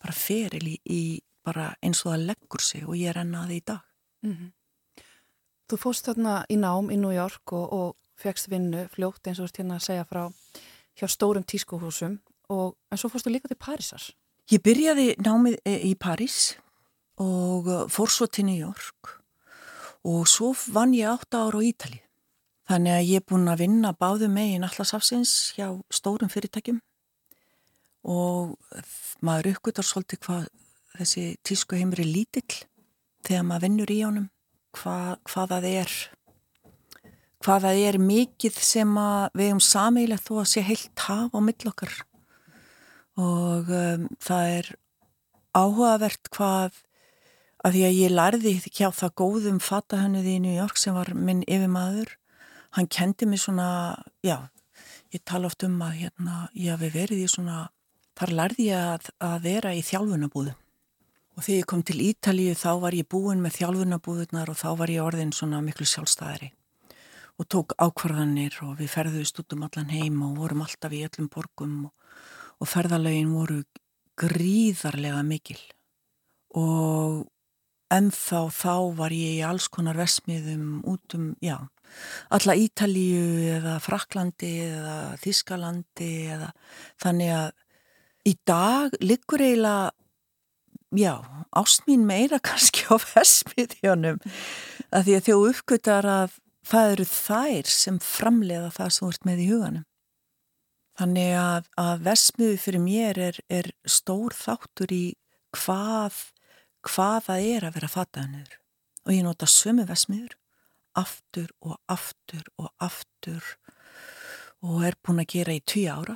[0.02, 1.02] bara feril í, í
[1.46, 3.82] bara eins og það leggur sig og ég er ennaði í dag.
[4.26, 4.52] Mm -hmm.
[5.70, 9.46] Þú fóst þarna í nám í New York og, og fegst vinnu fljótt eins og
[9.46, 10.32] þú ert hérna að segja frá
[10.96, 14.14] hjá stórum tískuhúsum og en svo fórstu líka til Parísar.
[14.54, 16.56] Ég byrjaði námið e, í París
[17.18, 19.16] og uh, fór svo til New York
[20.06, 22.02] og svo vann ég átta ára á Ítali.
[22.70, 26.78] Þannig að ég er búin að vinna báðu megin allasafsins hjá stórum fyrirtækjum
[28.06, 28.54] og
[29.26, 30.48] maður uppgötar svolítið hvað
[31.00, 32.62] þessi tísku heimur er lítill
[33.26, 34.28] þegar maður vinnur í honum
[34.78, 35.96] hvað, hvað það er
[37.46, 38.98] hvað það er mikið sem
[39.34, 41.98] við um samílegt þó að sé heilt haf á millokkar
[43.22, 44.72] og um, það er
[45.56, 46.82] áhugavert hvað
[47.66, 51.46] að því að ég lærði hjá það góðum fatahönnuði í New York sem var minn
[51.48, 52.18] yfirmaður
[52.76, 53.70] hann kendi mér svona
[54.26, 54.52] já,
[55.16, 57.70] ég tala oft um að hérna, ég hafi verið í svona
[58.20, 60.56] þar lærði ég að, að vera í þjálfunabúðu
[61.36, 64.94] og þegar ég kom til Ítalíu þá var ég búin með þjálfunabúðunar og þá var
[64.94, 66.52] ég orðin svona miklu sjálfstæðari.
[67.36, 71.28] Og tók ákvarðanir og við ferðuðist út um allan heim og vorum alltaf í öllum
[71.32, 71.94] borgum og,
[72.62, 73.62] og ferðalögin voru
[74.20, 75.60] gríðarlega mikil
[76.56, 77.26] og
[77.94, 81.58] ennþá þá var ég í alls konar vesmiðum út um, já,
[82.34, 86.50] alla Ítalíu eða Fraklandi eða Þískalandi eða
[87.04, 87.52] þannig að
[88.26, 89.92] í dag liggur eiginlega,
[90.98, 91.14] já,
[91.54, 94.22] ástmín meira kannski á vesmiðjónum
[94.96, 99.44] að því að þjó uppgötar að það eru þær sem framleiða það sem vart með
[99.44, 99.86] í huganum.
[100.96, 105.06] Þannig að, að vesmiðu fyrir mér er, er stór þáttur í
[105.56, 106.22] hvað,
[106.88, 108.58] hvað það er að vera fattaðanur.
[109.06, 110.38] Og ég nota sömu vesmiður
[110.96, 113.44] aftur og aftur og aftur
[114.66, 116.16] og er búin að gera í tíu ára.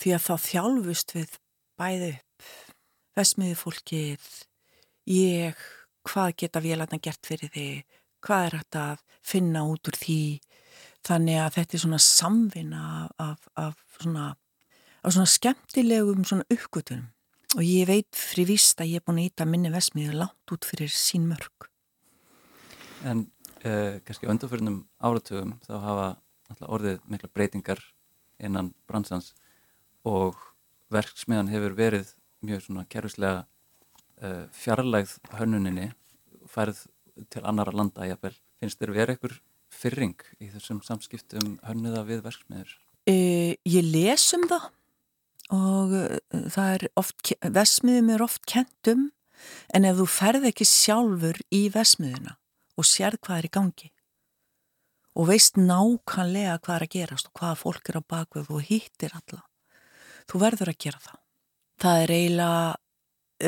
[0.00, 1.34] Því að þá þjálfust við
[1.78, 2.48] bæði upp
[3.14, 4.24] vesmiðu fólkið,
[5.10, 5.58] ég,
[6.06, 10.20] hvað geta vélarna gert fyrir þig, hvað er hægt að finna út úr því
[11.04, 12.84] þannig að þetta er svona samvinna
[13.20, 14.30] af, af, svona,
[15.02, 17.10] af svona skemmtilegum svona uppgötunum
[17.54, 20.90] og ég veit frivist að ég er búin að íta minni vesmiði langt út fyrir
[20.90, 21.68] sín mörg
[23.04, 23.26] En
[23.64, 26.08] eh, kannski öndarfyrinum áratugum þá hafa
[26.64, 27.80] orðið mikla breytingar
[28.40, 29.32] innan bransans
[30.08, 30.38] og
[30.92, 32.14] verksmiðan hefur verið
[32.44, 33.44] mjög svona kerfislega
[34.22, 35.90] eh, fjarlægð hönnuninni
[36.48, 36.86] færð
[37.30, 38.34] til annara landa jafnvel.
[38.60, 39.36] Finnst þér verið einhver
[39.74, 42.76] fyrring í þessum samskiptum hönnuða við verksmiður?
[43.10, 43.16] E,
[43.68, 44.70] ég les um það
[45.52, 46.14] og uh,
[46.54, 49.10] það er oft, vesmiðum er oft kentum
[49.76, 52.38] en ef þú ferð ekki sjálfur í vesmiðuna
[52.80, 53.90] og sér hvað er í gangi
[55.14, 59.14] og veist nákvæmlega hvað er að gerast og hvaða fólk er á bakvið og hýttir
[59.14, 59.44] alla,
[60.26, 61.20] þú verður að gera það.
[61.84, 62.64] Það er eiginlega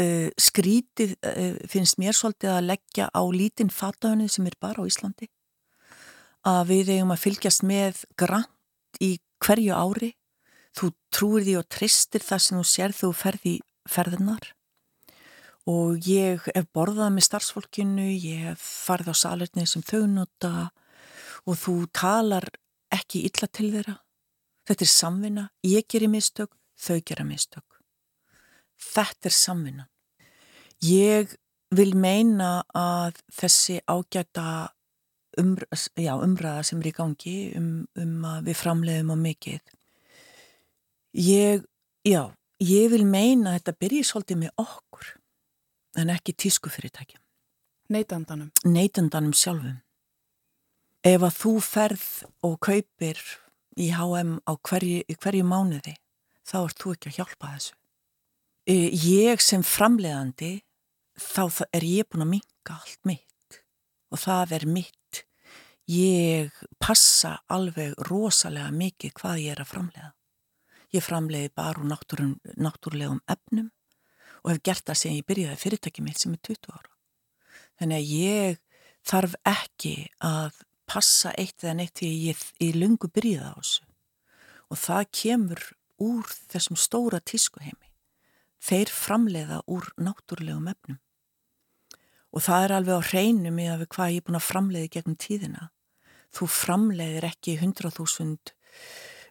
[0.02, 4.88] uh, skrítið uh, finnst mér svolítið að leggja á lítinn fatahönu sem er bara á
[4.88, 5.30] Íslandi
[6.46, 10.12] að við eigum að fylgjast með grant í hverju ári.
[10.76, 13.56] Þú trúir því og tristir það sem þú sér þú ferði
[13.88, 14.52] ferðinar
[15.66, 20.52] og ég hef borðað með starfsfólkinu ég hef farið á salernið sem þau nota
[21.46, 22.46] og þú talar
[22.94, 23.96] ekki illa til þeirra.
[24.66, 27.66] Þetta er samvinna, ég gerir mistök þau gera mistök.
[28.76, 29.88] Þetta er samvinna.
[30.82, 31.34] Ég
[31.74, 34.75] vil meina að þessi ágæta
[35.40, 35.66] umr
[35.98, 39.60] já, umræða sem er í gangi um, um að við framleiðum á mikið.
[41.16, 41.64] Ég,
[42.04, 42.22] já,
[42.62, 45.12] ég vil meina að þetta byrjir svolítið með okkur
[45.96, 47.22] en ekki tískufyrirtækjum.
[47.92, 48.50] Neitandanum?
[48.66, 49.80] Neitandanum sjálfum.
[51.06, 52.06] Ef að þú ferð
[52.44, 53.20] og kaupir
[53.78, 55.94] í HM á hverju, hverju mánuði
[56.46, 57.76] þá ert þú ekki að hjálpa þessu.
[58.66, 60.52] Eh, ég sem framleiðandi
[61.16, 63.60] þá er ég búin að minka allt mitt
[64.10, 65.05] og það er mitt
[65.90, 70.12] ég passa alveg rosalega mikið hvað ég er að framleiða
[70.96, 71.88] ég framleiði bara úr
[72.56, 73.70] náttúrulegum efnum
[74.42, 76.94] og hef gert það sem ég byrjaði fyrirtækið mitt sem er 20 ára
[77.78, 78.62] þannig að ég
[79.06, 79.96] þarf ekki
[80.26, 83.90] að passa eitt eða neitt því ég er lungu byrjaði á þessu
[84.70, 85.66] og það kemur
[86.02, 87.86] úr þessum stóra tískuheimi
[88.62, 90.98] þeir framleiða úr náttúrulegum efnum.
[92.34, 94.92] Og það er alveg á hreinu með að við hvað ég er búin að framleiði
[94.96, 95.68] gegnum tíðina.
[96.36, 98.54] Þú framleiðir ekki 100.000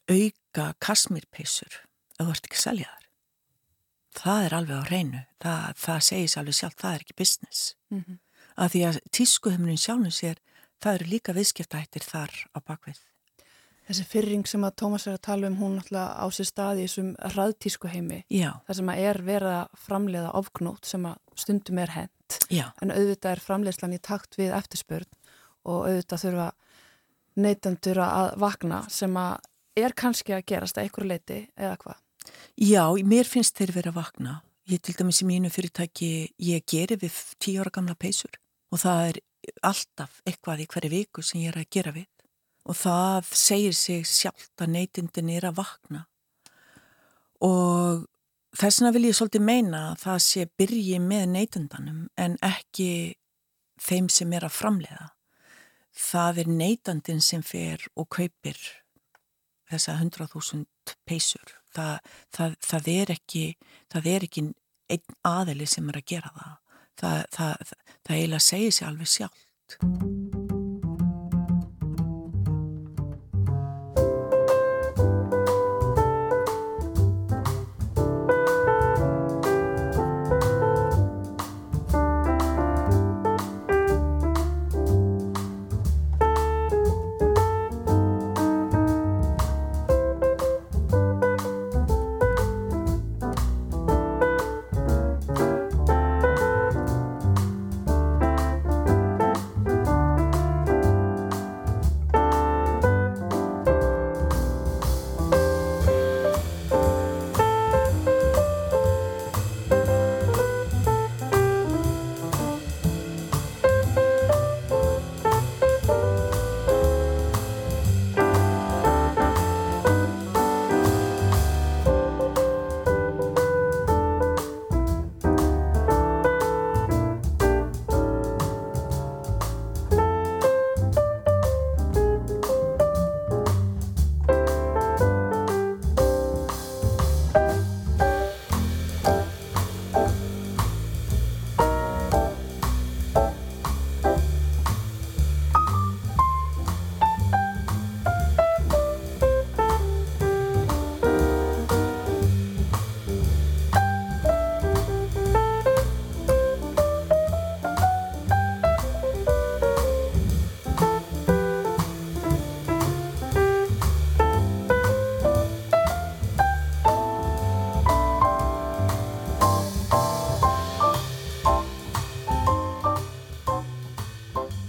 [0.09, 1.81] auka kasmirpeisur
[2.17, 3.01] að þú ert ekki að selja þar.
[4.15, 5.23] Það er alveg á hreinu.
[5.43, 7.65] Það, það segis alveg sjálf, það er ekki business.
[7.91, 8.17] Mm -hmm.
[8.55, 10.39] Að því að tískuhemnin sjálfum sér,
[10.79, 13.01] það eru líka viðskiptættir þar á bakvið.
[13.85, 16.87] Þessi fyrring sem að Tómas er að tala um, hún náttúrulega á sér staði í
[16.87, 18.23] þessum raðtísku heimi.
[18.33, 18.51] Já.
[18.65, 22.39] Það sem að er verið að framleiða ofgnót sem að stundum er hent.
[22.49, 22.71] Já.
[22.81, 25.11] En auðvitað er framleiðslan í takt við eftirspörn
[25.65, 26.47] og auðvitað þurfa
[27.39, 29.37] neytandur að vakna sem að
[29.75, 32.01] er kannski að gerast að einhverju leiti eða hvað.
[32.57, 34.35] Já, mér finnst þeir verið að vakna.
[34.71, 36.11] Ég til dæmis í mínu fyrirtæki,
[36.41, 38.39] ég gerir við tíu ára gamla peysur
[38.73, 39.19] og það er
[39.61, 42.09] alltaf eitthvað í hverju viku sem ég er að gera við
[42.65, 46.05] og það segir sig sjálft að neytindin er að vakna
[47.45, 48.07] og
[48.57, 52.89] þess vegna vil ég svolítið meina að það sé byrji með neytundanum en ekki
[53.81, 55.09] þeim sem er að framleiða.
[55.95, 58.59] Það er neytandin sem fer og kaupir
[59.71, 60.65] þessa 100.000
[61.07, 61.55] peysur.
[61.75, 61.97] Það,
[62.35, 63.45] það, það er ekki,
[63.91, 64.45] það er ekki
[64.95, 66.55] einn aðeli sem er að gera það.
[66.95, 67.75] Það, það,
[68.07, 70.34] það eiginlega segir sér alveg sjálft.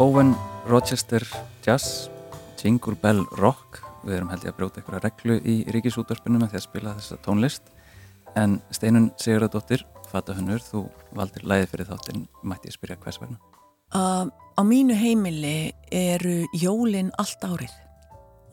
[0.07, 0.37] Owen
[0.69, 1.27] Rochester
[1.67, 2.09] Jazz
[2.63, 3.81] Jingle Bell Rock.
[4.05, 7.19] Við erum held ég að brjóta einhverja reglu í ríkisútvarpinu með því að spila þessa
[7.25, 7.73] tónlist.
[8.39, 9.83] En Steinun Sigurðardóttir
[10.13, 10.85] Fatahönnur, þú
[11.19, 12.23] valdir læði fyrir þáttinn.
[12.47, 13.41] Mætti ég spyrja hvers vegna?
[13.91, 17.75] Uh, Á mínu heimili eru jólinn allt árið.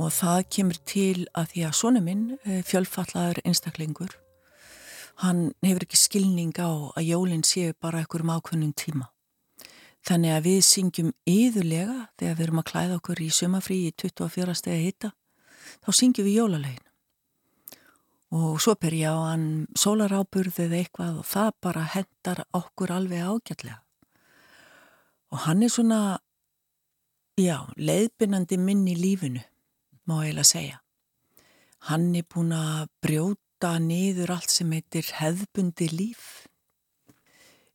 [0.02, 4.18] Og það kemur til að því að sonu minn, eh, fjölfallaður einstaklingur
[5.22, 9.13] hann hefur ekki skilning á að jólinn séu bara einhverjum ákveðnum tíma
[10.04, 14.56] Þannig að við syngjum yðurlega þegar við erum að klæða okkur í sumafrí í 24
[14.60, 15.14] stegi hitta,
[15.80, 16.90] þá syngjum við jólalegin.
[18.34, 19.48] Og svo ber ég á hann
[19.78, 23.80] sólaráburðið eitthvað og það bara hendar okkur alveg ágætlega.
[25.34, 26.00] Og hann er svona,
[27.40, 29.44] já, leiðbynandi minn í lífinu,
[30.10, 30.80] má ég eiginlega segja.
[31.88, 36.50] Hann er búin að brjóta niður allt sem heitir hefðbundi líf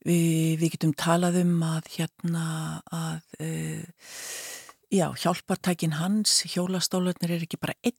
[0.06, 2.44] Við, við getum talað um að hérna
[2.94, 4.12] að uh,
[4.94, 7.98] já, hjálpartækin hans, hjólastólarnir er ekki bara einn,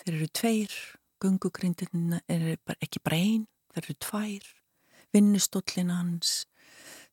[0.00, 0.76] þeir eru tveir,
[1.20, 3.44] gungugrindin er bara, ekki bara einn,
[3.74, 4.48] þeir eru tvær,
[5.10, 6.34] vinnustóllin hans,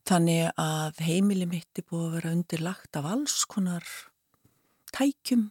[0.07, 3.89] þannig að heimili mitt er búið að vera undirlagt af alls konar
[4.95, 5.49] tækjum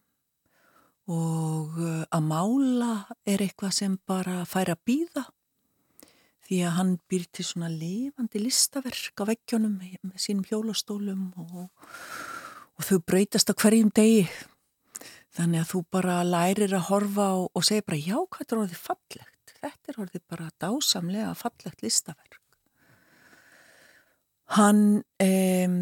[1.13, 2.93] og uh, að mála
[3.29, 5.27] er eitthvað sem bara fær að býða
[6.47, 11.67] því að hann býr til svona lifandi listaverk á veggjónum með sínum hjólastólum og,
[12.77, 14.25] og þau breytast á hverjum degi.
[15.37, 18.83] Þannig að þú bara lærir að horfa og, og segja bara já hvað er orðið
[18.87, 19.55] fallegt.
[19.57, 22.41] Þetta er orðið bara dásamlega fallegt listaverk.
[24.57, 25.79] Hann um,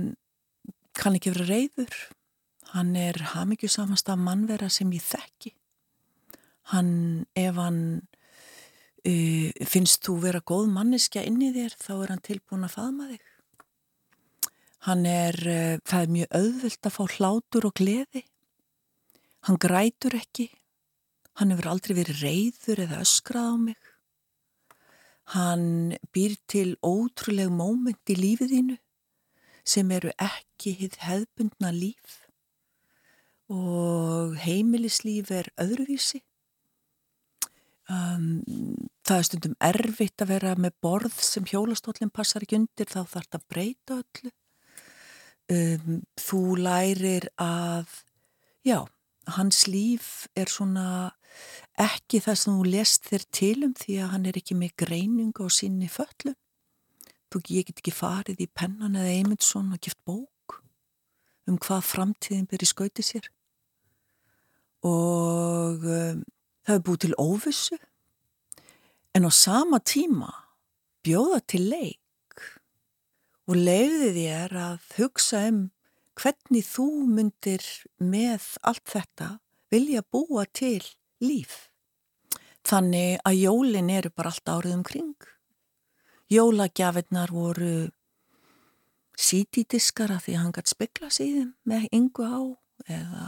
[0.97, 1.99] kann ekki vera reyður
[2.75, 5.53] hann er hamingjusamast af mannvera sem ég þekki.
[6.73, 7.81] Hann ef hann
[9.05, 13.09] Uh, finnst þú vera góð manneskja inn í þér þá er hann tilbúin að faðma
[13.11, 13.27] þig.
[14.87, 18.23] Hann er uh, það er mjög auðvilt að fá hlátur og gleði.
[19.45, 20.49] Hann grætur ekki.
[21.37, 23.93] Hann hefur aldrei verið reyður eða öskrað á mig.
[25.37, 25.69] Hann
[26.17, 28.81] býr til ótrúleg móment í lífið þínu
[29.69, 32.23] sem eru ekki hitt hefðbundna líf.
[33.53, 36.25] Og heimilislíf er öðruvísi
[37.93, 38.41] Um,
[39.05, 43.17] það er stundum erfitt að vera með borð sem hjólastólinn passar ekki undir þá þarf
[43.19, 44.33] þetta að breyta öllu.
[45.53, 47.99] Um, þú lærir að
[48.65, 48.79] já,
[49.37, 50.87] hans líf er svona
[51.77, 55.45] ekki það sem þú lest þér til um því að hann er ekki með greiningu
[55.45, 56.39] á sinni föllum
[57.35, 60.61] þú get ekki farið í pennan eða Eymundsson og gift bók
[61.51, 63.27] um hvað framtíðin byrja skauti sér.
[64.87, 66.23] Og um,
[66.65, 67.79] það er búið til óvissu
[69.15, 70.33] en á sama tíma
[71.05, 72.45] bjóða til leik
[73.49, 75.63] og leiði þér að hugsa um
[76.19, 77.65] hvernig þú myndir
[77.99, 79.29] með allt þetta
[79.75, 80.83] vilja búa til
[81.25, 81.69] líf.
[82.65, 85.17] Þannig að jólin eru bara allt árið um kring.
[86.33, 87.91] Jólagjafinnar voru
[89.21, 92.41] sítidiskara því að hann gætt spekla síðan með yngu á
[92.89, 93.27] eða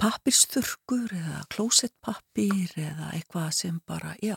[0.00, 4.36] pappirsþurkur eða klósettpappir eða eitthvað sem bara, já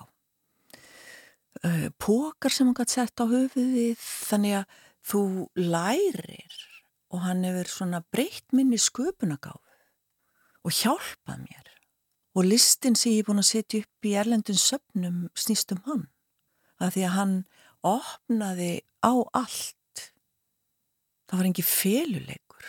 [1.99, 4.77] pókar sem hann gætt sett á höfuðið þannig að
[5.09, 5.23] þú
[5.55, 6.59] lærir
[7.09, 9.59] og hann hefur svona breytt minni sköpunagáð
[10.63, 11.67] og hjálpað mér.
[12.37, 16.05] Og listin sem ég er búin að setja upp í erlendun söpnum snýst um hann.
[16.79, 17.35] Að því að hann
[17.83, 20.03] opnaði á allt.
[21.27, 22.67] Það var engi feluleikur.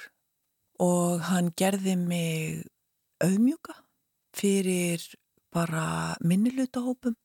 [0.80, 2.64] Og hann gerði mig
[3.24, 3.74] auðmjúka
[4.36, 5.02] fyrir
[5.52, 7.16] bara minnilutahópum.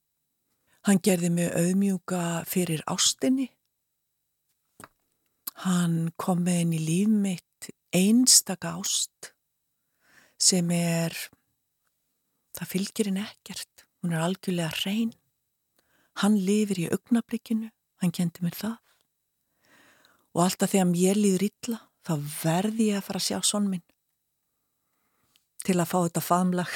[0.85, 3.49] Hann gerði mig auðmjúka fyrir ástinni.
[5.65, 9.31] Hann kom með henni líf mitt einstaka ást
[10.41, 11.15] sem er,
[12.57, 15.13] það fylgir henni ekkert, hún er algjörlega hrein.
[16.19, 17.71] Hann lifir í augnablikkinu,
[18.03, 18.77] hann kendi mér það.
[20.35, 23.85] Og alltaf þegar mér líður illa, þá verði ég að fara að sjá sonn minn
[25.65, 26.71] til að fá þetta famlag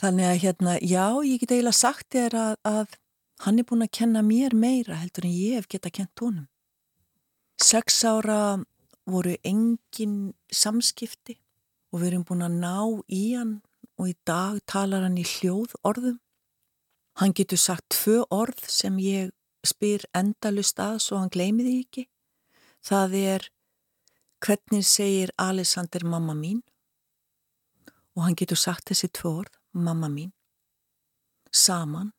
[0.00, 2.96] þannig að hérna já, ég get eiginlega sagt þér að, að
[3.44, 6.48] hann er búin að kenna mér meira heldur en ég hef geta kent honum.
[7.62, 8.58] Sex ára
[9.08, 11.38] voru engin samskipti
[11.92, 12.76] og við erum búin að ná
[13.08, 13.58] í hann
[13.96, 16.18] og í dag talar hann í hljóð orðum
[17.16, 19.32] hann getur sagt tvö orð sem ég
[19.66, 22.04] spyr endalust að svo hann gleymiði ekki.
[22.84, 23.46] Það er
[24.44, 26.60] hvernig segir Alexander mamma mín
[28.16, 30.32] og hann getur sagt þessi tvör, mamma mín,
[31.52, 32.12] saman.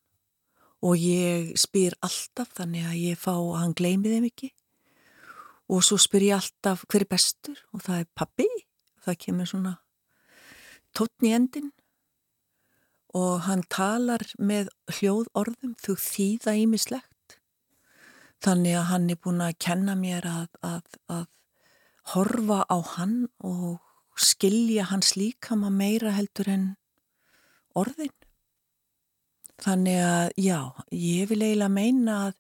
[0.86, 4.52] Og ég spyr alltaf þannig að ég fá að hann gleymi þeim ekki.
[5.74, 7.58] Og svo spyr ég alltaf hver er bestur?
[7.74, 8.48] Og það er pabbi,
[9.02, 9.74] það kemur svona
[10.98, 11.74] tóttn í endin
[13.18, 17.38] og hann talar með hljóð orðum, þú þýða ímislegt
[18.44, 21.26] þannig að hann er búin að kenna mér að, að, að
[22.14, 23.80] horfa á hann og
[24.18, 26.68] skilja hans líkama meira heldur en
[27.78, 28.14] orðin.
[29.62, 30.60] Þannig að já,
[30.94, 32.36] ég vil eiginlega meina að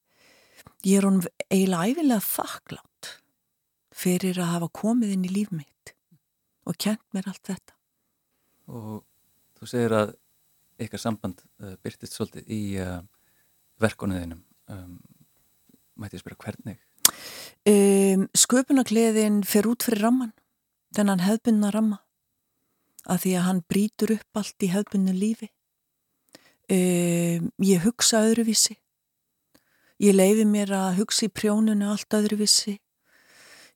[0.86, 3.12] ég er hún eiginlega æfilega þakklátt
[3.98, 5.94] fyrir að hafa komið inn í líf mitt
[6.68, 7.78] og kent mér allt þetta.
[8.68, 9.04] Og
[9.58, 10.14] þú segir að
[10.78, 13.00] eitthvað samband uh, byrtist svolítið í uh,
[13.82, 14.44] verkonuðinum.
[14.70, 15.00] Um,
[15.98, 16.82] mætti ég spyrja hvernig?
[17.68, 20.36] Um, sköpunagleðin fer út fyrir ramman
[20.98, 22.02] þennan hefðbunna ramma
[23.08, 25.52] að því að hann brítur upp allt í hefðbunnu lífi.
[26.68, 28.76] Um, ég hugsa öðruvísi.
[30.04, 32.76] Ég leifi mér að hugsa í prjónunu allt öðruvísi.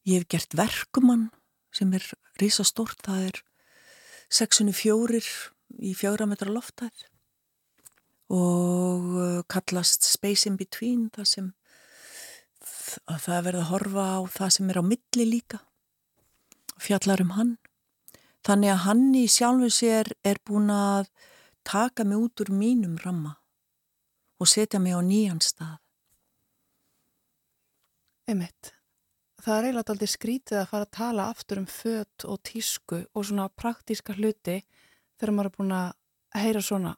[0.10, 1.30] Ég hef gert verkumann
[1.72, 2.04] sem er
[2.42, 3.40] risastórt, það er
[4.32, 5.22] 604
[5.80, 7.08] í fjóra metra loftæð
[8.32, 11.50] og uh, kallast Space in Between, það sem
[13.12, 15.60] að það verða að horfa á það sem er á milli líka
[16.82, 17.54] fjallar um hann.
[18.46, 21.12] Þannig að hann í sjálfu sér er búin að
[21.68, 23.36] taka mig út úr mínum ramma
[24.42, 25.78] og setja mig á nýjan stað.
[28.32, 28.74] Emitt.
[29.42, 33.26] Það er eiginlega aldrei skrítið að fara að tala aftur um fött og tísku og
[33.26, 34.60] svona praktíska hluti
[35.18, 36.96] þegar maður er búin að heyra svona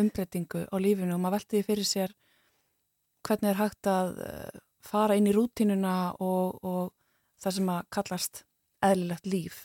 [0.00, 2.14] umbreytingu á lífinu og maður veltiði fyrir sér
[3.26, 6.92] hvernig er hægt að eh, fara inn í rútinuna og, og
[7.42, 8.42] það sem að kallast
[8.92, 9.62] eðlilegt líf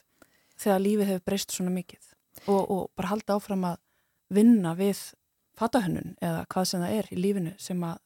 [0.62, 2.12] þegar lífið hefur breyst svona mikið
[2.48, 3.82] og, og bara halda áfram að
[4.32, 5.02] vinna við
[5.60, 8.00] fatahönnun eða hvað sem það er í lífinu sem að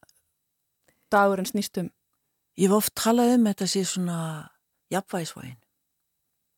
[1.13, 1.91] dagurinn snýstum.
[2.57, 4.17] Ég hef oft talað um þetta sé svona
[4.93, 5.61] jafnvægisvægin.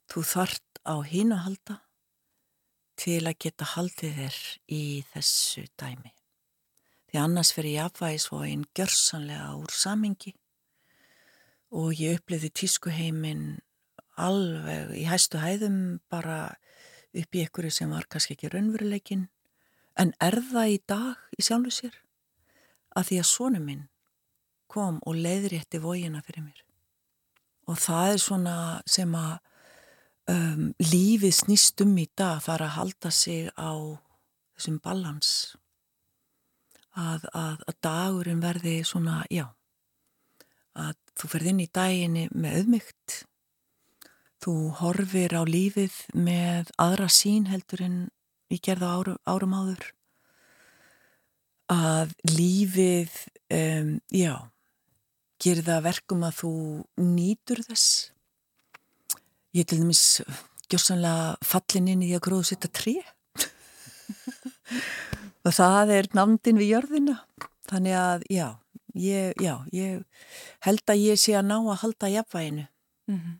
[0.07, 1.77] Þú þart á hínu að halda
[2.97, 4.37] til að geta haldið þér
[4.73, 6.13] í þessu dæmi.
[7.07, 10.33] Því annars fyrir jafnvægisvægin gjörsanlega úr samingi
[11.75, 13.57] og ég uppliði tískuheimin
[14.17, 16.55] alveg í hæstu hæðum bara
[17.17, 19.27] upp í ykkur sem var kannski ekki raunveruleikin
[19.97, 21.99] en er það í dag í sjálfu sér?
[22.97, 23.83] Að því að sónu minn
[24.71, 26.63] kom og leiðri eftir vógina fyrir mér.
[27.67, 28.57] Og það er svona
[28.89, 29.37] sem að
[30.33, 33.73] um, lífið snýst um í dag þar að halda sig á
[34.57, 35.31] þessum balans.
[36.97, 39.45] Að, að, að dagurinn verði svona, já
[40.77, 43.17] að þú ferð inn í daginni með auðmygt
[44.43, 47.95] Þú horfir á lífið með aðra sín heldur en
[48.51, 49.93] við gerða árum, árum áður.
[51.67, 53.11] að lífið,
[53.51, 54.35] um, já,
[55.43, 56.51] gerir það verkum að þú
[57.03, 58.11] nýtur þess.
[59.51, 60.21] Ég til dæmis
[60.71, 63.01] gjörsanlega fallin inn í að gróðu sitta trí
[65.45, 67.17] og það er námdinn við jörðina.
[67.67, 68.47] Þannig að, já,
[68.95, 70.05] ég, já, ég
[70.63, 72.65] held að ég sé að ná að halda jafnvæginu
[73.07, 73.35] mm -hmm.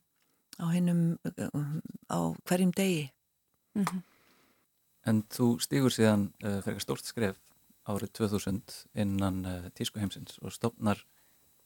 [0.57, 1.17] Á hennum,
[2.09, 3.11] á hverjum degi.
[3.75, 4.01] Mm -hmm.
[5.05, 7.37] En þú stýgur síðan uh, fyrir stórt skref
[7.87, 11.05] árið 2000 innan uh, tískuheimsins og stopnar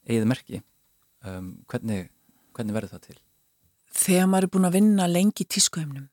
[0.05, 0.61] eigið merki.
[1.25, 2.09] Um, hvernig,
[2.53, 3.17] hvernig verður það til?
[3.91, 6.07] Þegar maður er búin að vinna lengi í tískuheimnum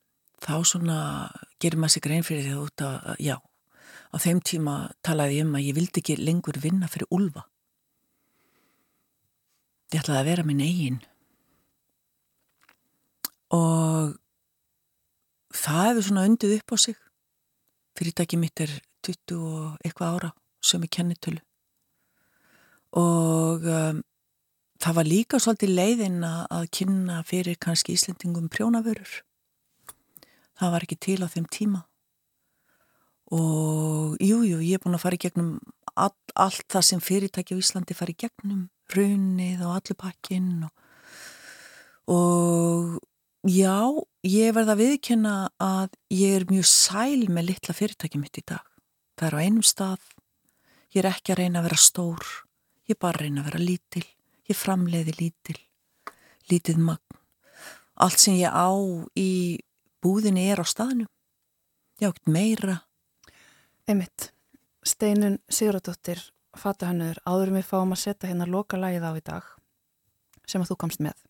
[0.44, 0.96] þá svona
[1.60, 3.36] gerir maður sig grein fyrir því út að, já,
[4.12, 7.46] á þeim tíma talaði ég um að ég vildi ekki lengur vinna fyrir úlfa.
[9.92, 11.00] Ég ætlaði að vera minn eigin
[13.54, 14.16] og
[15.54, 16.96] það hefur svona undið upp á sig.
[17.98, 18.72] Fyrirtæki mitt er
[19.06, 20.30] 20 og eitthvað ára
[20.64, 21.40] sem er kennitölu.
[22.98, 24.02] Og um,
[24.80, 29.22] það var líka svolítið leiðin að kynna fyrir kannski Íslendingum prjónavörur.
[30.58, 31.84] Það var ekki til á þeim tíma.
[33.28, 35.58] Og jújú, jú, ég er búin að fara í gegnum
[35.98, 40.72] all, allt það sem fyrirtæki á Íslandi fara í gegnum runið og allir pakkinn og,
[42.08, 42.96] og
[43.46, 43.94] Já,
[44.26, 45.32] ég verða að viðkynna
[45.62, 48.64] að ég er mjög sæl með litla fyrirtæki mitt í dag.
[49.14, 50.02] Það er á einum stað,
[50.90, 52.26] ég er ekki að reyna að vera stór,
[52.90, 54.02] ég er bara að reyna að vera lítil,
[54.50, 55.56] ég framleiði lítil,
[56.50, 57.20] lítið magn.
[57.94, 58.74] Allt sem ég á
[59.14, 59.30] í
[60.02, 61.06] búðinni er á staðnum,
[62.02, 62.80] ég átt meira.
[63.86, 64.32] Einmitt,
[64.82, 66.26] Steinun Sigurðardóttir,
[66.58, 69.56] fatahannur, áðurum við fáum að setja hérna loka lagið á í dag
[70.42, 71.27] sem að þú komst með.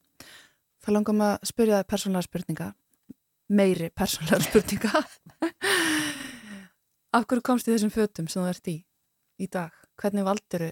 [0.89, 2.67] Það langum að spyrja það persónlega spurninga,
[3.53, 5.03] meiri persónlega spurninga.
[7.19, 8.77] Af hverju komst þið þessum fötum sem þú ert í
[9.37, 9.75] í dag?
[10.01, 10.65] Hvernig valdur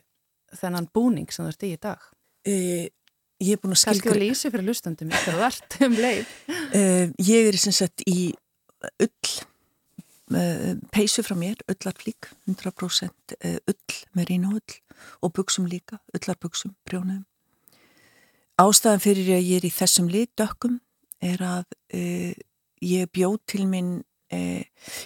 [0.57, 2.09] þennan búning sem þú ert í í dag?
[2.49, 2.89] Uh,
[3.45, 4.07] ég er búin að skilja...
[4.07, 6.33] Kannski að lýsi fyrir lustandum í hverju vart um leið.
[6.49, 8.19] Uh, ég er sem sagt í
[8.89, 9.37] ull,
[10.33, 14.83] uh, peysu frá mér, ullarflík, 100% ull með rín og ull
[15.21, 17.27] og buksum líka, ullarbuksum, brjónuðum
[18.57, 20.79] Ástæðan fyrir að ég er í þessum litdökkum
[21.21, 22.31] er að uh,
[22.81, 23.91] ég bjóð til minn,
[24.33, 24.63] uh,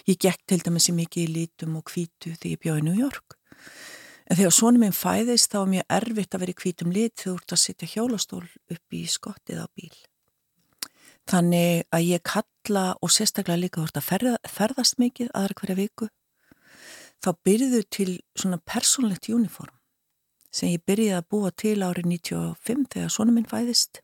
[0.07, 2.95] ég gekk til dæmis í mikið í litum og kvítu þegar ég bjóð í New
[2.95, 3.35] York.
[4.31, 7.25] En þegar svonum minn fæðist þá var mjög erfitt að vera í kvítum lit þegar
[7.25, 9.99] þú ert að setja hjólastól upp í skottið á bíl.
[11.27, 16.07] Þannig að ég kalla og sérstaklega líka ert að ferða, ferðast mikið aðra hverja viku.
[17.19, 19.75] Þá byrjuðu til svona persónlegt uniform
[20.51, 24.01] sem ég byrjiði að búa til árið 95 þegar svona minn fæðist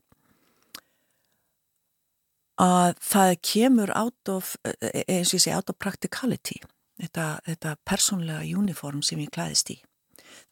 [2.58, 6.58] að það kemur out of, e, eins og ég segi, out of practicality
[6.98, 9.78] þetta, þetta persónlega uniform sem ég klæðist í.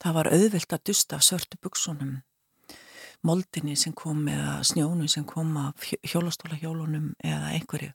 [0.03, 2.21] Það var auðvilt að dusta sörtu buksunum
[3.27, 7.93] moldinni sem kom eða snjónu sem kom af hjólastóla hjólunum eða einhverju.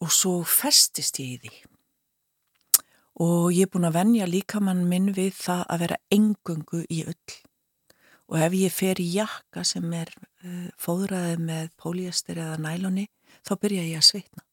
[0.00, 1.52] Og svo festist ég í því
[3.20, 7.34] og ég er búin að venja líkamann minn við það að vera engungu í ull.
[8.30, 13.08] Og ef ég fer í jakka sem er uh, fóðraðið með póliester eða næloni
[13.46, 14.46] þá byrja ég að sveitna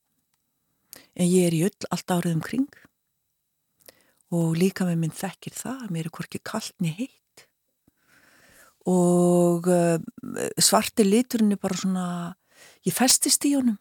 [1.18, 2.68] en ég er í ull allt árið um kring.
[4.34, 7.46] Og líka með minn þekkir það mér er hvorki kallni heitt.
[8.88, 9.98] Og uh,
[10.60, 12.08] svarti liturinn er bara svona
[12.88, 13.80] ég festist í honum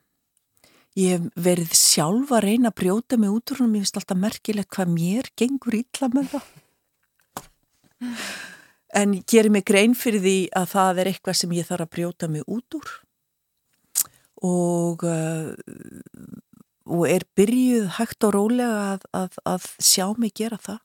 [0.97, 3.99] Ég hef verið sjálf að reyna að brjóta mig út úr hún og mér finnst
[4.01, 6.47] alltaf merkilegt hvað mér gengur ítla með það.
[8.97, 11.93] En ég gerir mig grein fyrir því að það er eitthvað sem ég þarf að
[11.97, 12.93] brjóta mig út úr
[14.47, 15.53] og, uh,
[16.89, 20.81] og er byrjuð hægt og rólega að, að, að sjá mig gera það.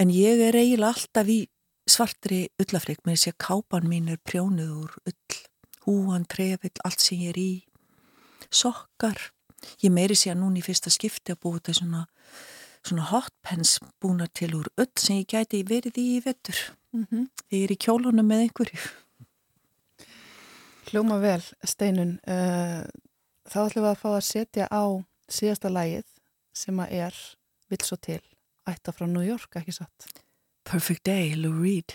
[0.00, 1.40] En ég er eiginlega alltaf í
[1.88, 5.38] svartri ullafrygg með þess að kápan mín er prjónuð úr ull,
[5.84, 7.50] húan, trefill, allt sem ég er í
[8.52, 9.18] sokkar.
[9.82, 12.02] Ég meiri sé að núna í fyrsta skipti að búið þetta svona,
[12.82, 16.58] svona hotpens búna til úr öll sem ég gæti verið í vettur
[16.92, 17.28] mm -hmm.
[17.50, 18.80] ég er í kjólunum með einhverju.
[20.90, 22.84] Hljóma vel, Steinun uh,
[23.48, 24.84] þá ætlum við að fá að setja á
[25.28, 26.08] síðasta lægið
[26.52, 27.14] sem að er
[27.70, 28.20] vill svo til
[28.68, 30.06] ætta frá New York, ekki satt?
[30.64, 31.94] Perfect Day, Lou Reed.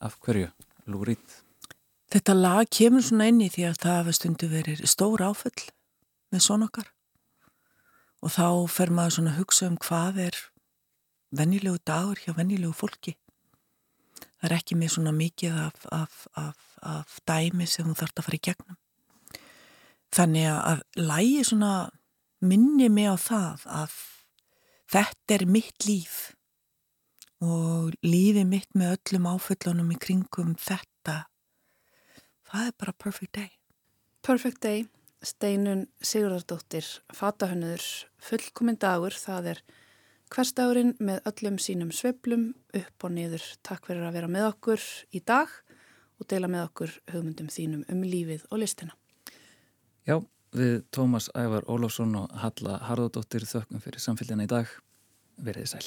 [0.00, 0.50] Af hverju,
[0.86, 1.41] Lou Reed?
[2.12, 5.62] Þetta lag kemur svona inn í því að það hefur stundu verið stór áföll
[6.28, 6.90] með svona okkar
[8.20, 10.36] og þá fer maður svona að hugsa um hvað er
[11.32, 13.16] vennilegu dagur hjá vennilegu fólki.
[14.36, 18.28] Það er ekki með svona mikið af, af, af, af dæmi sem þú þarfst að
[18.28, 18.78] fara í gegnum.
[20.12, 21.74] Þannig að lægi svona
[22.44, 23.98] minni mig á það að
[24.92, 26.22] þetta er mitt líf
[27.40, 31.22] og lífi mitt með öllum áföllunum í kringum þetta
[32.52, 33.50] það er bara perfect day
[34.22, 34.84] Perfect day,
[35.18, 37.82] steinun Sigurðardóttir, fatahönnur
[38.22, 39.62] fullkominn dagur, það er
[40.30, 43.42] hverstagurinn með öllum sínum sveplum upp og niður.
[43.66, 45.50] Takk fyrir að vera með okkur í dag
[46.22, 48.94] og deila með okkur hugmyndum þínum um lífið og listina.
[50.06, 50.20] Já,
[50.54, 54.70] við Tómas Ævar Ólafsson og Halla Harðardóttir þökkum fyrir samfélgina í dag.
[55.42, 55.86] Verðið sæl.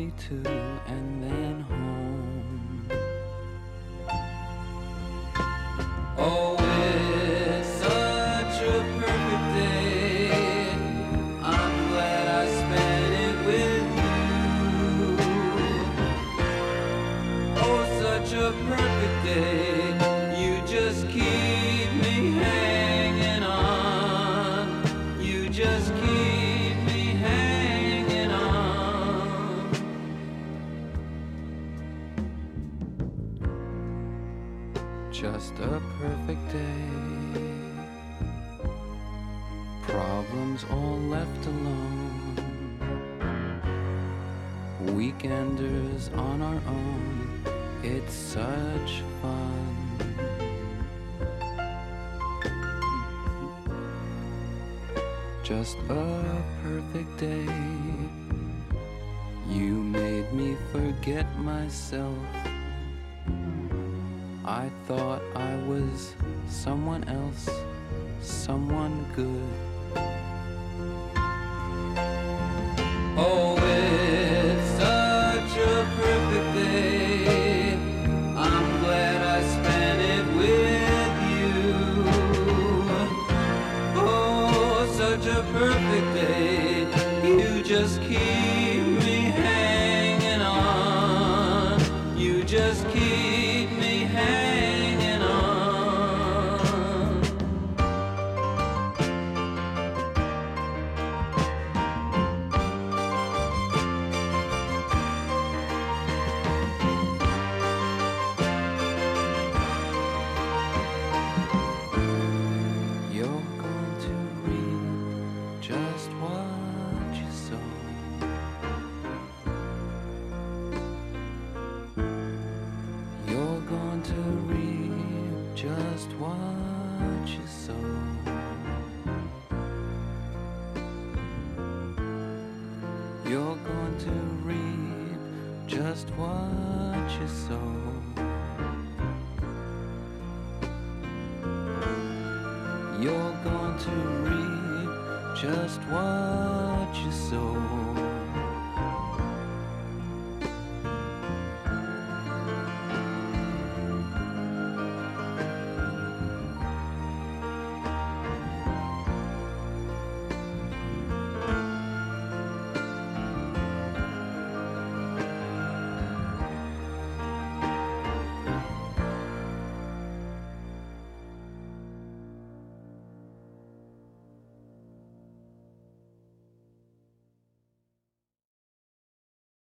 [0.00, 0.42] Movie too,
[0.86, 2.19] and then home.